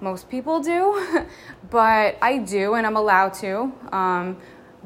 most 0.00 0.28
people 0.28 0.60
do, 0.60 1.26
but 1.70 2.18
I 2.20 2.38
do, 2.38 2.74
and 2.74 2.86
I'm 2.86 2.96
allowed 2.96 3.34
to. 3.34 3.72
Um, 3.92 4.36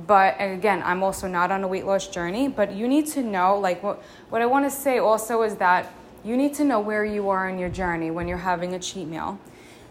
but 0.07 0.35
again 0.39 0.83
i'm 0.85 1.03
also 1.03 1.27
not 1.27 1.51
on 1.51 1.63
a 1.65 1.69
weight 1.69 1.85
loss 1.85 2.09
journey 2.09 2.49
but 2.49 2.73
you 2.73 2.89
need 2.89 3.07
to 3.07 3.23
know 3.23 3.59
like 3.59 3.83
what, 3.83 4.03
what 4.31 4.41
i 4.41 4.47
want 4.47 4.65
to 4.65 4.71
say 4.71 4.99
also 4.99 5.43
is 5.43 5.57
that 5.57 5.93
you 6.25 6.37
need 6.37 6.55
to 6.55 6.65
know 6.65 6.81
where 6.81 7.05
you 7.05 7.29
are 7.31 7.49
in 7.49 7.59
your 7.59 7.69
journey 7.69 8.11
when 8.11 8.29
you're 8.29 8.39
having 8.39 8.75
a 8.75 8.79
cheat 8.79 9.09
meal, 9.09 9.39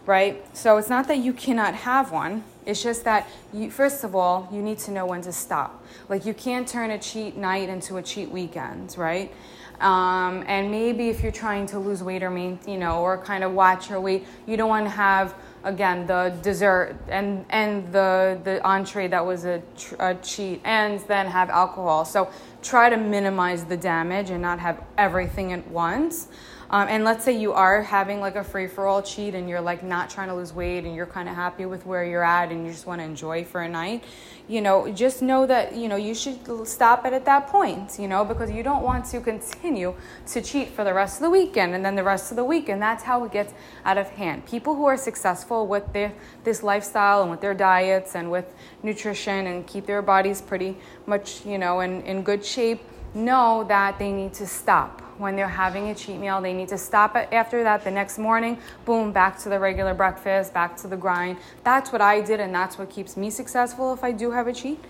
right? 0.06 0.44
So 0.56 0.78
it's 0.78 0.88
not 0.88 1.08
that 1.08 1.18
you 1.18 1.32
cannot 1.32 1.74
have 1.74 2.10
one. 2.10 2.44
It's 2.64 2.82
just 2.82 3.04
that, 3.04 3.28
you, 3.52 3.70
first 3.70 4.04
of 4.04 4.14
all, 4.14 4.48
you 4.52 4.62
need 4.62 4.78
to 4.80 4.90
know 4.90 5.04
when 5.04 5.20
to 5.22 5.32
stop. 5.32 5.84
Like, 6.08 6.24
you 6.24 6.32
can't 6.32 6.66
turn 6.66 6.90
a 6.90 6.98
cheat 6.98 7.36
night 7.36 7.68
into 7.68 7.98
a 7.98 8.02
cheat 8.02 8.30
weekend, 8.30 8.96
right? 8.96 9.32
Um, 9.80 10.44
and 10.46 10.70
maybe 10.70 11.08
if 11.08 11.22
you're 11.22 11.32
trying 11.32 11.66
to 11.66 11.78
lose 11.78 12.02
weight 12.02 12.22
or 12.22 12.30
mean, 12.30 12.58
you 12.66 12.78
know, 12.78 13.00
or 13.00 13.18
kind 13.18 13.42
of 13.44 13.52
watch 13.52 13.90
your 13.90 14.00
weight, 14.00 14.26
you 14.46 14.56
don't 14.56 14.68
want 14.68 14.86
to 14.86 14.90
have 14.90 15.34
again 15.64 16.06
the 16.06 16.36
dessert 16.42 16.96
and 17.08 17.44
and 17.50 17.92
the 17.92 18.38
the 18.44 18.64
entree 18.66 19.08
that 19.08 19.24
was 19.24 19.44
a, 19.44 19.62
a 19.98 20.14
cheat, 20.16 20.60
and 20.64 21.00
then 21.00 21.26
have 21.26 21.50
alcohol. 21.50 22.04
So 22.04 22.30
try 22.62 22.88
to 22.88 22.96
minimize 22.96 23.64
the 23.64 23.76
damage 23.76 24.30
and 24.30 24.42
not 24.42 24.58
have 24.60 24.82
everything 24.96 25.52
at 25.52 25.66
once. 25.68 26.28
Um, 26.72 26.88
and 26.88 27.04
let's 27.04 27.22
say 27.22 27.38
you 27.38 27.52
are 27.52 27.82
having 27.82 28.20
like 28.20 28.34
a 28.34 28.42
free 28.42 28.66
for 28.66 28.86
all 28.86 29.02
cheat 29.02 29.34
and 29.34 29.46
you're 29.46 29.60
like 29.60 29.82
not 29.82 30.08
trying 30.08 30.28
to 30.28 30.34
lose 30.34 30.54
weight 30.54 30.84
and 30.84 30.96
you're 30.96 31.04
kind 31.04 31.28
of 31.28 31.34
happy 31.34 31.66
with 31.66 31.84
where 31.84 32.02
you're 32.02 32.24
at 32.24 32.50
and 32.50 32.64
you 32.64 32.72
just 32.72 32.86
want 32.86 33.02
to 33.02 33.04
enjoy 33.04 33.44
for 33.44 33.60
a 33.60 33.68
night, 33.68 34.02
you 34.48 34.62
know, 34.62 34.90
just 34.90 35.20
know 35.20 35.44
that, 35.44 35.76
you 35.76 35.86
know, 35.86 35.96
you 35.96 36.14
should 36.14 36.66
stop 36.66 37.04
it 37.04 37.12
at 37.12 37.26
that 37.26 37.48
point, 37.48 37.98
you 37.98 38.08
know, 38.08 38.24
because 38.24 38.50
you 38.50 38.62
don't 38.62 38.82
want 38.82 39.04
to 39.04 39.20
continue 39.20 39.94
to 40.28 40.40
cheat 40.40 40.70
for 40.70 40.82
the 40.82 40.94
rest 40.94 41.16
of 41.18 41.24
the 41.24 41.30
weekend 41.30 41.74
and 41.74 41.84
then 41.84 41.94
the 41.94 42.02
rest 42.02 42.32
of 42.32 42.36
the 42.36 42.44
week. 42.44 42.70
And 42.70 42.80
that's 42.80 43.04
how 43.04 43.22
it 43.24 43.32
gets 43.32 43.52
out 43.84 43.98
of 43.98 44.08
hand. 44.08 44.46
People 44.46 44.74
who 44.74 44.86
are 44.86 44.96
successful 44.96 45.66
with 45.66 45.92
their, 45.92 46.14
this 46.44 46.62
lifestyle 46.62 47.20
and 47.20 47.30
with 47.30 47.42
their 47.42 47.52
diets 47.52 48.16
and 48.16 48.30
with 48.30 48.46
nutrition 48.82 49.46
and 49.46 49.66
keep 49.66 49.84
their 49.84 50.00
bodies 50.00 50.40
pretty 50.40 50.78
much, 51.04 51.44
you 51.44 51.58
know, 51.58 51.80
in, 51.80 52.00
in 52.04 52.22
good 52.22 52.42
shape 52.42 52.80
know 53.14 53.62
that 53.68 53.98
they 53.98 54.10
need 54.10 54.32
to 54.32 54.46
stop 54.46 55.01
when 55.18 55.36
they're 55.36 55.48
having 55.48 55.88
a 55.88 55.94
cheat 55.94 56.18
meal. 56.18 56.40
They 56.40 56.52
need 56.52 56.68
to 56.68 56.78
stop 56.78 57.16
it 57.16 57.28
after 57.32 57.62
that 57.62 57.84
the 57.84 57.90
next 57.90 58.18
morning, 58.18 58.58
boom, 58.84 59.12
back 59.12 59.38
to 59.40 59.48
the 59.48 59.58
regular 59.58 59.94
breakfast, 59.94 60.52
back 60.52 60.76
to 60.78 60.88
the 60.88 60.96
grind. 60.96 61.38
That's 61.64 61.92
what 61.92 62.00
I 62.00 62.20
did, 62.20 62.40
and 62.40 62.54
that's 62.54 62.78
what 62.78 62.90
keeps 62.90 63.16
me 63.16 63.30
successful 63.30 63.92
if 63.92 64.04
I 64.04 64.12
do 64.12 64.30
have 64.30 64.46
a 64.46 64.52
cheat. 64.52 64.80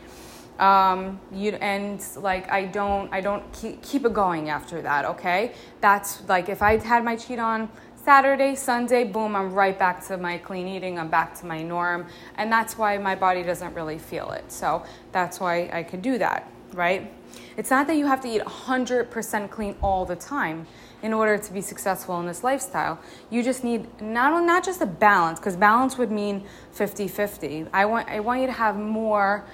Um, 0.58 1.18
you 1.32 1.52
and 1.52 2.04
like 2.16 2.50
I 2.50 2.66
don't 2.66 3.12
I 3.12 3.20
don't 3.20 3.50
keep, 3.52 3.82
keep 3.82 4.04
it 4.04 4.12
going 4.12 4.50
after 4.50 4.82
that. 4.82 5.04
Okay, 5.06 5.52
that's 5.80 6.22
like 6.28 6.48
if 6.48 6.62
I 6.62 6.76
had 6.76 7.04
my 7.04 7.16
cheat 7.16 7.38
on 7.38 7.68
Saturday, 8.04 8.56
Sunday, 8.56 9.04
boom, 9.04 9.36
I'm 9.36 9.52
right 9.52 9.78
back 9.78 10.04
to 10.08 10.16
my 10.16 10.36
clean 10.38 10.66
eating. 10.66 10.98
I'm 10.98 11.08
back 11.08 11.38
to 11.38 11.46
my 11.46 11.62
norm. 11.62 12.06
And 12.36 12.50
that's 12.50 12.76
why 12.76 12.98
my 12.98 13.14
body 13.14 13.44
doesn't 13.44 13.74
really 13.74 13.98
feel 13.98 14.32
it. 14.32 14.50
So 14.50 14.84
that's 15.12 15.38
why 15.38 15.70
I 15.72 15.84
could 15.84 16.02
do 16.02 16.18
that, 16.18 16.50
right? 16.72 17.12
It's 17.56 17.70
not 17.70 17.86
that 17.86 17.96
you 17.96 18.06
have 18.06 18.20
to 18.22 18.28
eat 18.28 18.42
100% 18.42 19.50
clean 19.50 19.76
all 19.82 20.04
the 20.04 20.16
time 20.16 20.66
in 21.02 21.12
order 21.12 21.36
to 21.36 21.52
be 21.52 21.60
successful 21.60 22.18
in 22.20 22.26
this 22.26 22.44
lifestyle. 22.44 23.00
You 23.30 23.42
just 23.42 23.64
need 23.64 23.86
not, 24.00 24.44
not 24.44 24.64
just 24.64 24.80
a 24.80 24.86
balance, 24.86 25.38
because 25.38 25.56
balance 25.56 25.98
would 25.98 26.10
mean 26.10 26.44
50 26.72 27.08
50. 27.08 27.66
I 27.72 27.84
want, 27.84 28.08
I 28.08 28.20
want 28.20 28.40
you 28.40 28.46
to 28.46 28.52
have 28.52 28.76
more. 28.76 29.44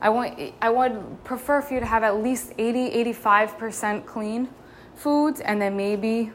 I, 0.00 0.08
want, 0.08 0.38
I 0.60 0.70
would 0.70 1.24
prefer 1.24 1.62
for 1.62 1.74
you 1.74 1.80
to 1.80 1.86
have 1.86 2.02
at 2.02 2.22
least 2.22 2.52
80 2.58 3.12
85% 3.14 4.06
clean 4.06 4.48
foods 4.94 5.40
and 5.40 5.60
then 5.60 5.76
maybe 5.76 6.30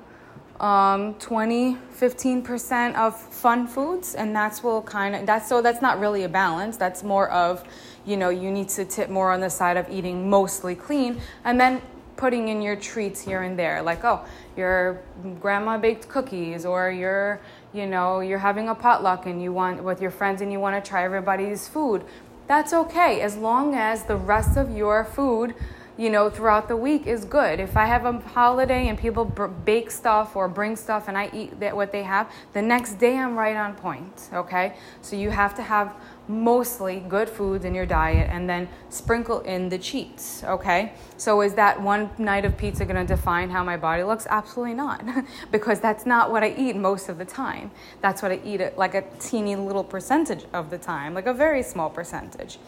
um, 0.59 1.13
20 1.15 1.75
15% 1.75 2.95
of 2.95 3.17
fun 3.17 3.67
foods 3.67 4.15
and 4.15 4.35
that's 4.35 4.61
will 4.63 4.81
kind 4.81 5.15
of 5.15 5.25
that's 5.25 5.47
so 5.47 5.61
that's 5.61 5.81
not 5.81 5.99
really 5.99 6.23
a 6.23 6.29
balance 6.29 6.75
that's 6.75 7.03
more 7.03 7.29
of 7.31 7.63
you 8.09 8.17
know 8.17 8.29
you 8.29 8.51
need 8.51 8.67
to 8.67 8.83
tip 8.83 9.09
more 9.09 9.31
on 9.31 9.39
the 9.39 9.49
side 9.49 9.77
of 9.77 9.87
eating 9.89 10.29
mostly 10.29 10.75
clean 10.75 11.21
and 11.45 11.61
then 11.61 11.81
putting 12.17 12.49
in 12.49 12.61
your 12.61 12.75
treats 12.75 13.21
here 13.21 13.43
and 13.43 13.57
there 13.57 13.81
like 13.81 14.03
oh 14.03 14.25
your 14.57 14.99
grandma 15.39 15.77
baked 15.77 16.09
cookies 16.09 16.65
or 16.65 16.91
you're 16.91 17.39
you 17.71 17.85
know 17.85 18.19
you're 18.19 18.39
having 18.39 18.67
a 18.67 18.75
potluck 18.75 19.25
and 19.27 19.41
you 19.41 19.53
want 19.53 19.81
with 19.83 20.01
your 20.01 20.11
friends 20.11 20.41
and 20.41 20.51
you 20.51 20.59
want 20.59 20.83
to 20.83 20.89
try 20.89 21.03
everybody's 21.03 21.67
food 21.67 22.03
that's 22.47 22.73
okay 22.73 23.21
as 23.21 23.37
long 23.37 23.75
as 23.75 24.03
the 24.05 24.15
rest 24.15 24.57
of 24.57 24.75
your 24.75 25.05
food 25.05 25.53
you 25.99 26.09
know, 26.09 26.29
throughout 26.29 26.69
the 26.69 26.77
week 26.77 27.07
is 27.07 27.25
good. 27.25 27.59
If 27.59 27.75
I 27.75 27.85
have 27.85 28.05
a 28.05 28.13
holiday 28.19 28.87
and 28.87 28.97
people 28.97 29.25
bake 29.25 29.91
stuff 29.91 30.33
or 30.33 30.47
bring 30.47 30.77
stuff 30.77 31.09
and 31.09 31.17
I 31.17 31.29
eat 31.33 31.59
that 31.59 31.75
what 31.75 31.91
they 31.91 32.03
have, 32.03 32.31
the 32.53 32.61
next 32.61 32.93
day 32.93 33.17
I'm 33.17 33.35
right 33.35 33.57
on 33.57 33.75
point, 33.75 34.29
okay? 34.31 34.77
So 35.01 35.17
you 35.17 35.29
have 35.29 35.53
to 35.55 35.61
have 35.61 35.93
mostly 36.29 37.03
good 37.09 37.27
foods 37.27 37.65
in 37.65 37.73
your 37.73 37.85
diet 37.85 38.29
and 38.31 38.47
then 38.47 38.69
sprinkle 38.89 39.41
in 39.41 39.67
the 39.67 39.77
cheats, 39.77 40.43
okay? 40.45 40.93
So 41.17 41.41
is 41.41 41.55
that 41.55 41.81
one 41.81 42.09
night 42.17 42.45
of 42.45 42.55
pizza 42.57 42.85
going 42.85 43.05
to 43.05 43.15
define 43.15 43.49
how 43.49 43.63
my 43.63 43.75
body 43.75 44.03
looks? 44.03 44.27
Absolutely 44.29 44.75
not, 44.75 45.03
because 45.51 45.79
that's 45.79 46.05
not 46.05 46.31
what 46.31 46.43
I 46.43 46.53
eat 46.55 46.75
most 46.75 47.09
of 47.09 47.17
the 47.17 47.25
time. 47.25 47.71
That's 48.01 48.21
what 48.21 48.31
I 48.31 48.39
eat 48.45 48.61
like 48.77 48.93
a 48.93 49.01
teeny 49.19 49.55
little 49.55 49.83
percentage 49.83 50.45
of 50.53 50.69
the 50.69 50.77
time, 50.77 51.13
like 51.13 51.25
a 51.25 51.33
very 51.33 51.63
small 51.63 51.89
percentage 51.89 52.59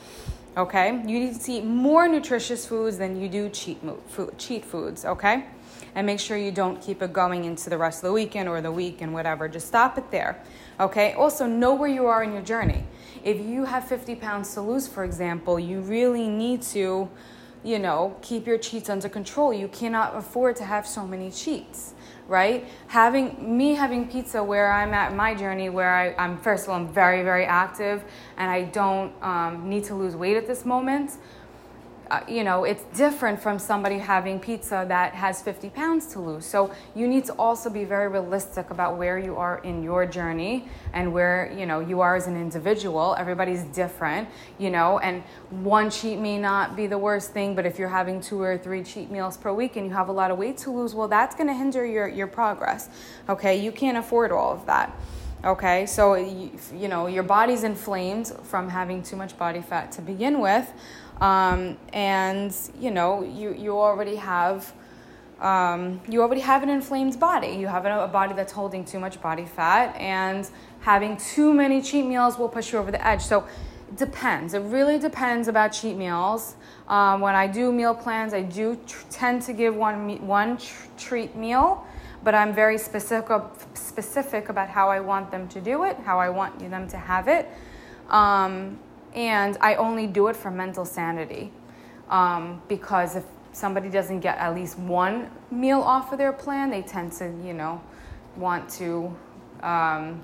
okay? 0.58 0.89
You 0.89 1.19
need 1.19 1.39
to 1.39 1.52
eat 1.52 1.63
more 1.63 2.08
nutritious 2.08 2.65
foods 2.65 2.97
than 2.97 3.21
you 3.21 3.30
do 3.30 3.50
cheat, 3.50 3.80
food, 4.08 4.38
cheat 4.38 4.65
foods, 4.65 5.06
okay? 5.06 5.45
And 5.95 6.08
make 6.08 6.19
sure 6.19 6.38
you 6.38 6.52
don't 6.52 6.82
keep 6.82 7.02
it 7.02 7.12
going 7.12 7.45
into 7.45 7.69
the 7.69 7.78
rest 7.78 8.00
of 8.00 8.10
the 8.10 8.13
weekend 8.13 8.47
or 8.47 8.62
the 8.62 8.71
week 8.71 9.02
and 9.02 9.13
whatever. 9.13 9.47
Just 9.47 9.67
stop 9.67 9.97
it 9.97 10.10
there, 10.12 10.41
okay? 10.80 11.13
Also, 11.13 11.45
know 11.45 11.74
where 11.74 11.89
you 11.89 12.06
are 12.08 12.24
in 12.24 12.34
your 12.34 12.41
journey. 12.41 12.84
If 13.23 13.39
you 13.39 13.65
have 13.65 13.88
50 13.88 14.15
pounds 14.15 14.53
to 14.53 14.62
lose, 14.62 14.88
for 14.88 15.03
example, 15.03 15.60
you 15.60 15.81
really 15.81 16.27
need 16.27 16.62
to, 16.73 17.10
you 17.63 17.79
know, 17.79 18.17
keep 18.21 18.47
your 18.47 18.57
cheats 18.57 18.89
under 18.89 19.10
control. 19.10 19.53
You 19.53 19.67
cannot 19.67 20.15
afford 20.15 20.55
to 20.57 20.65
have 20.65 20.88
so 20.88 21.05
many 21.05 21.31
cheats 21.31 21.93
right? 22.31 22.65
Having 22.88 23.57
me 23.57 23.73
having 23.73 24.07
pizza 24.07 24.41
where 24.41 24.71
I'm 24.71 24.93
at 24.93 25.13
my 25.13 25.36
journey, 25.36 25.69
where 25.69 25.93
I, 25.93 26.13
am 26.17 26.38
first 26.38 26.63
of 26.63 26.69
all, 26.69 26.77
I'm 26.77 26.88
very, 26.88 27.23
very 27.23 27.43
active 27.43 28.05
and 28.38 28.49
I 28.49 28.63
don't 28.63 29.12
um, 29.21 29.67
need 29.67 29.84
to 29.86 29.95
lose 29.95 30.15
weight 30.15 30.38
at 30.38 30.47
this 30.47 30.65
moment 30.65 31.17
uh, 32.12 32.19
you 32.28 32.43
know, 32.43 32.65
it's 32.65 32.84
different 32.97 33.41
from 33.41 33.58
somebody 33.58 33.97
having 33.97 34.38
pizza 34.38 34.84
that 34.89 35.13
has 35.13 35.41
50 35.41 35.69
pounds 35.69 36.08
to 36.08 36.19
lose. 36.19 36.45
So 36.45 36.74
you 36.93 37.08
need 37.08 37.24
to 37.26 37.34
also 37.34 37.69
be 37.69 37.86
very 37.86 38.10
realistic 38.10 38.69
about 38.69 38.97
where 38.97 39.17
you 39.17 39.38
are 39.38 39.60
in 39.60 39.82
your 39.82 40.06
journey 40.06 40.67
and 40.91 41.13
where, 41.13 41.50
you 41.58 41.65
know, 41.65 41.80
you 41.80 42.02
are 42.02 42.17
as 42.17 42.28
an 42.28 42.36
individual. 42.36 43.15
Everybody's 43.17 43.63
different, 43.63 44.28
you 44.58 44.69
know, 44.69 45.00
and 45.00 45.24
one 45.63 45.89
cheat 45.89 46.19
may 46.19 46.38
not 46.38 46.76
be 46.76 46.86
the 46.86 46.97
worst 46.97 47.32
thing, 47.32 47.56
but 47.56 47.65
if 47.65 47.80
you're 47.80 47.88
having 47.88 48.19
two 48.19 48.41
or 48.41 48.58
three 48.58 48.84
cheat 48.84 49.10
meals 49.10 49.38
per 49.38 49.54
week 49.54 49.78
and 49.78 49.86
you 49.86 49.93
have 49.93 50.10
a 50.10 50.12
lot 50.12 50.32
of 50.32 50.38
weight 50.38 50.58
to 50.58 50.69
lose, 50.69 50.93
well, 50.93 51.08
that's 51.08 51.34
going 51.34 51.47
to 51.47 51.54
hinder 51.54 51.86
your, 51.86 52.10
your 52.10 52.28
progress. 52.28 52.89
Okay. 53.30 53.56
You 53.56 53.71
can't 53.71 53.97
afford 53.97 54.34
all 54.34 54.52
of 54.52 54.65
that. 54.65 54.93
Okay, 55.43 55.88
so 55.88 56.13
you, 56.13 56.52
you 56.71 56.88
know 56.88 57.08
your 57.08 57.24
body's 57.24 57.63
inflamed 57.63 58.28
from 58.43 58.69
having 58.69 59.02
too 59.02 59.15
much 59.15 59.36
body 59.39 59.60
fat 59.60 59.91
to 59.93 60.02
begin 60.04 60.39
with, 60.39 60.71
um, 61.21 61.77
and 61.93 62.53
you 62.79 62.91
know 62.91 63.23
you 63.23 63.53
you 63.53 63.79
already 63.79 64.15
have 64.15 64.73
um, 65.39 65.99
you 66.07 66.21
already 66.21 66.41
have 66.41 66.62
an 66.62 66.69
inflamed 66.69 67.19
body. 67.19 67.53
You 67.53 67.67
have 67.67 67.86
a, 67.86 68.07
body 68.07 68.34
that's 68.34 68.51
holding 68.51 68.86
too 68.86 68.99
much 68.99 69.19
body 69.21 69.45
fat, 69.45 69.95
and 69.95 70.47
having 70.81 71.17
too 71.17 71.53
many 71.53 71.81
cheat 71.81 72.05
meals 72.05 72.38
will 72.38 72.49
push 72.49 72.73
you 72.73 72.79
over 72.79 72.91
the 72.91 73.05
edge. 73.05 73.21
So 73.23 73.47
it 73.89 73.97
depends. 73.97 74.53
It 74.53 74.60
really 74.60 74.99
depends 74.99 75.47
about 75.47 75.69
cheat 75.69 75.97
meals. 75.97 76.55
Um, 76.88 77.21
when 77.21 77.36
I 77.36 77.47
do 77.47 77.71
meal 77.71 77.95
plans, 77.95 78.34
I 78.34 78.41
do 78.41 78.79
tr- 78.86 79.05
tend 79.10 79.41
to 79.43 79.53
give 79.53 79.75
one 79.75 80.27
one 80.27 80.57
tr- 80.57 80.88
treat 80.97 81.36
meal, 81.36 81.86
but 82.23 82.36
I'm 82.36 82.53
very 82.53 82.77
specific 82.77 83.41
specific 83.73 84.49
about 84.49 84.69
how 84.69 84.89
I 84.89 84.99
want 84.99 85.31
them 85.31 85.47
to 85.49 85.62
do 85.62 85.86
it, 85.86 85.97
how 86.05 86.19
I 86.19 86.29
want 86.29 86.60
them 86.60 86.88
to 86.88 86.97
have 86.97 87.27
it. 87.27 87.49
Um, 88.10 88.77
and 89.13 89.58
I 89.62 89.76
only 89.76 90.08
do 90.08 90.28
it 90.28 90.36
for 90.36 90.52
mental 90.52 90.86
sanity 90.86 91.52
um, 92.10 92.62
because 92.67 93.15
if 93.15 93.26
somebody 93.52 93.89
doesn't 93.89 94.21
get 94.21 94.38
at 94.38 94.56
least 94.56 94.78
one 94.80 95.30
meal 95.50 95.82
off 95.82 96.12
of 96.12 96.17
their 96.17 96.34
plan, 96.34 96.69
they 96.69 96.82
tend 96.82 97.12
to, 97.13 97.26
you 97.43 97.54
know, 97.54 97.82
want 98.38 98.69
to 98.69 99.15
um, 99.62 100.24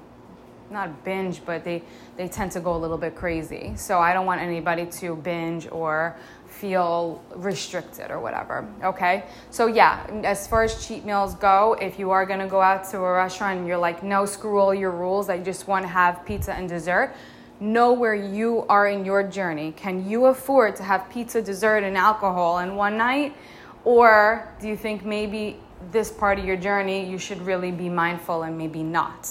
not 0.70 1.04
binge, 1.04 1.46
but 1.46 1.64
they, 1.64 1.84
they 2.16 2.28
tend 2.28 2.52
to 2.52 2.60
go 2.60 2.76
a 2.76 2.78
little 2.78 2.98
bit 2.98 3.16
crazy. 3.16 3.74
So 3.76 4.00
I 4.00 4.14
don't 4.14 4.26
want 4.26 4.42
anybody 4.42 4.86
to 4.86 5.16
binge 5.16 5.68
or 5.72 6.16
feel 6.46 7.22
restricted 7.36 8.12
or 8.12 8.20
whatever. 8.20 8.68
Okay. 8.84 9.26
So, 9.52 9.68
yeah, 9.68 10.06
as 10.24 10.48
far 10.48 10.64
as 10.64 10.86
cheat 10.86 11.06
meals 11.06 11.36
go, 11.36 11.78
if 11.80 12.00
you 12.00 12.12
are 12.12 12.26
to 12.26 12.48
go 12.48 12.62
out 12.62 12.90
to 12.92 12.98
a 12.98 13.14
restaurant 13.14 13.60
and 13.60 13.68
you're 13.68 13.78
like, 13.78 14.04
no, 14.04 14.26
screw 14.26 14.60
all 14.60 14.74
your 14.74 14.92
rules, 14.92 15.30
I 15.30 15.40
just 15.40 15.68
want 15.68 15.84
to 15.84 15.90
have 15.90 16.26
pizza 16.26 16.54
and 16.54 16.68
dessert, 16.68 17.16
know 17.60 17.94
where 17.94 18.16
you 18.16 18.66
are 18.70 18.88
in 18.88 19.06
your 19.06 19.24
journey. 19.24 19.72
Can 19.72 20.08
you 20.08 20.26
afford 20.26 20.76
to 20.78 20.84
have 20.84 21.10
pizza, 21.10 21.42
dessert, 21.42 21.84
and 21.84 21.98
alcohol 21.98 22.60
in 22.60 22.76
one 22.76 22.98
night? 22.98 23.36
Or 23.84 24.48
do 24.60 24.68
you 24.68 24.78
think 24.78 25.06
maybe 25.06 25.58
this 25.92 26.12
part 26.12 26.40
of 26.40 26.46
your 26.46 26.58
journey 26.58 27.10
you 27.10 27.18
should 27.18 27.42
really 27.42 27.72
be 27.72 27.90
mindful 27.90 28.44
and 28.44 28.58
maybe 28.58 28.84
not? 28.84 29.30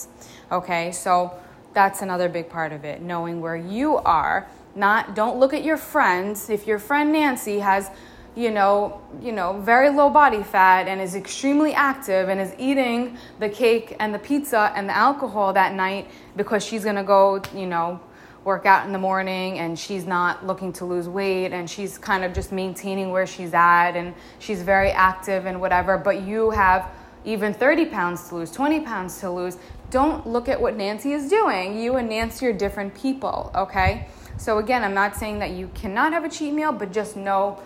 Okay, 0.51 0.93
so 0.93 1.33
that's 1.75 2.03
another 2.03 2.29
big 2.29 2.49
part 2.49 2.73
of 2.73 2.85
it, 2.85 3.03
knowing 3.03 3.41
where 3.41 3.57
you 3.57 3.97
are. 3.99 4.49
Not 4.75 5.15
don't 5.15 5.39
look 5.39 5.55
at 5.55 5.65
your 5.65 5.77
friends. 5.77 6.51
If 6.51 6.67
your 6.67 6.79
friend 6.79 7.13
Nancy 7.13 7.61
has 7.61 7.91
you 8.37 8.51
know, 8.51 9.01
you 9.23 9.33
know, 9.33 9.59
very 9.61 9.89
low 9.89 10.11
body 10.11 10.43
fat 10.43 10.87
and 10.89 11.01
is 11.01 11.15
extremely 11.15 11.73
active 11.73 12.29
and 12.29 12.39
is 12.39 12.55
eating 12.59 13.17
the 13.41 13.49
cake 13.49 13.97
and 13.99 14.15
the 14.15 14.19
pizza 14.19 14.71
and 14.77 14.87
the 14.87 14.95
alcohol 14.95 15.55
that 15.55 15.73
night 15.73 16.11
because 16.37 16.63
she's 16.63 16.85
gonna 16.85 17.03
go, 17.03 17.41
you 17.55 17.67
know, 17.67 17.99
work 18.47 18.65
out 18.65 18.87
in 18.87 18.93
the 18.93 18.99
morning 18.99 19.59
and 19.59 19.77
she's 19.77 20.07
not 20.07 20.47
looking 20.47 20.73
to 20.73 20.85
lose 20.85 21.09
weight 21.09 21.53
and 21.53 21.69
she's 21.69 21.99
kind 21.99 22.23
of 22.23 22.33
just 22.33 22.53
maintaining 22.53 23.11
where 23.11 23.27
she's 23.27 23.53
at 23.53 23.97
and 23.97 24.15
she's 24.39 24.63
very 24.63 24.93
active 24.93 25.47
and 25.47 25.61
whatever, 25.61 25.99
but 25.99 26.23
you 26.23 26.51
have 26.51 26.89
even 27.25 27.53
30 27.53 27.87
pounds 27.87 28.29
to 28.29 28.37
lose, 28.37 28.53
20 28.53 28.81
pounds 28.83 29.19
to 29.19 29.29
lose, 29.29 29.59
don't 29.91 30.29
look 30.29 30.49
at 30.49 30.61
what 30.61 30.77
Nancy 30.77 31.13
is 31.13 31.29
doing. 31.29 31.77
You 31.77 31.97
and 31.97 32.09
Nancy 32.09 32.47
are 32.47 32.53
different 32.53 32.95
people, 32.95 33.51
okay? 33.53 34.07
So, 34.39 34.59
again, 34.59 34.85
I'm 34.85 34.95
not 34.95 35.17
saying 35.17 35.41
that 35.41 35.51
you 35.51 35.69
cannot 35.75 36.13
have 36.13 36.25
a 36.25 36.29
cheat 36.29 36.55
meal, 36.55 36.71
but 36.71 36.93
just 36.93 37.17
know 37.17 37.61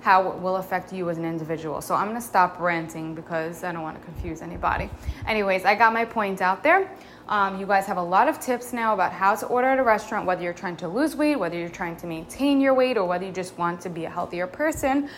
how 0.00 0.28
it 0.30 0.36
will 0.36 0.56
affect 0.56 0.92
you 0.92 1.08
as 1.08 1.16
an 1.16 1.24
individual. 1.24 1.80
So, 1.80 1.94
I'm 1.94 2.08
gonna 2.08 2.20
stop 2.20 2.60
ranting 2.60 3.14
because 3.14 3.64
I 3.64 3.72
don't 3.72 3.82
wanna 3.82 4.00
confuse 4.00 4.42
anybody. 4.42 4.90
Anyways, 5.26 5.64
I 5.64 5.74
got 5.76 5.94
my 5.94 6.04
point 6.04 6.42
out 6.42 6.62
there. 6.62 6.90
Um, 7.28 7.58
you 7.58 7.66
guys 7.66 7.86
have 7.86 7.96
a 7.96 8.02
lot 8.02 8.28
of 8.28 8.38
tips 8.38 8.72
now 8.72 8.94
about 8.94 9.12
how 9.12 9.34
to 9.34 9.46
order 9.46 9.66
at 9.68 9.78
a 9.80 9.82
restaurant, 9.82 10.26
whether 10.26 10.42
you're 10.42 10.52
trying 10.52 10.76
to 10.76 10.88
lose 10.88 11.16
weight, 11.16 11.36
whether 11.36 11.58
you're 11.58 11.68
trying 11.68 11.96
to 11.96 12.06
maintain 12.06 12.60
your 12.60 12.72
weight, 12.72 12.96
or 12.96 13.04
whether 13.04 13.24
you 13.24 13.32
just 13.32 13.58
want 13.58 13.80
to 13.80 13.90
be 13.90 14.04
a 14.04 14.10
healthier 14.10 14.46
person. 14.46 15.08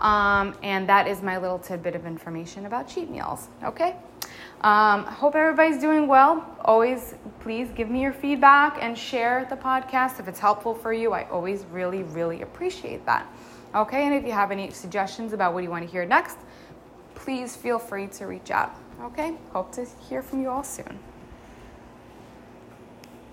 Um, 0.00 0.56
and 0.62 0.88
that 0.88 1.06
is 1.06 1.20
my 1.20 1.36
little 1.36 1.58
tidbit 1.58 1.94
of 1.94 2.06
information 2.06 2.64
about 2.64 2.88
cheat 2.88 3.10
meals. 3.10 3.48
Okay? 3.62 3.96
Um, 4.62 5.04
hope 5.04 5.34
everybody's 5.34 5.78
doing 5.78 6.06
well. 6.06 6.46
Always, 6.64 7.14
please 7.40 7.68
give 7.74 7.90
me 7.90 8.00
your 8.00 8.12
feedback 8.14 8.78
and 8.80 8.96
share 8.96 9.46
the 9.50 9.56
podcast 9.56 10.18
if 10.18 10.28
it's 10.28 10.38
helpful 10.38 10.74
for 10.74 10.94
you. 10.94 11.12
I 11.12 11.28
always 11.28 11.66
really, 11.70 12.04
really 12.04 12.40
appreciate 12.40 13.04
that. 13.04 13.26
Okay, 13.74 14.04
and 14.06 14.14
if 14.14 14.24
you 14.24 14.32
have 14.32 14.50
any 14.50 14.70
suggestions 14.70 15.34
about 15.34 15.52
what 15.52 15.62
you 15.62 15.70
want 15.70 15.84
to 15.84 15.90
hear 15.90 16.06
next, 16.06 16.38
please 17.14 17.54
feel 17.54 17.78
free 17.78 18.06
to 18.08 18.26
reach 18.26 18.50
out. 18.50 18.74
Okay, 19.02 19.34
hope 19.52 19.72
to 19.72 19.86
hear 20.08 20.22
from 20.22 20.42
you 20.42 20.48
all 20.48 20.64
soon. 20.64 20.98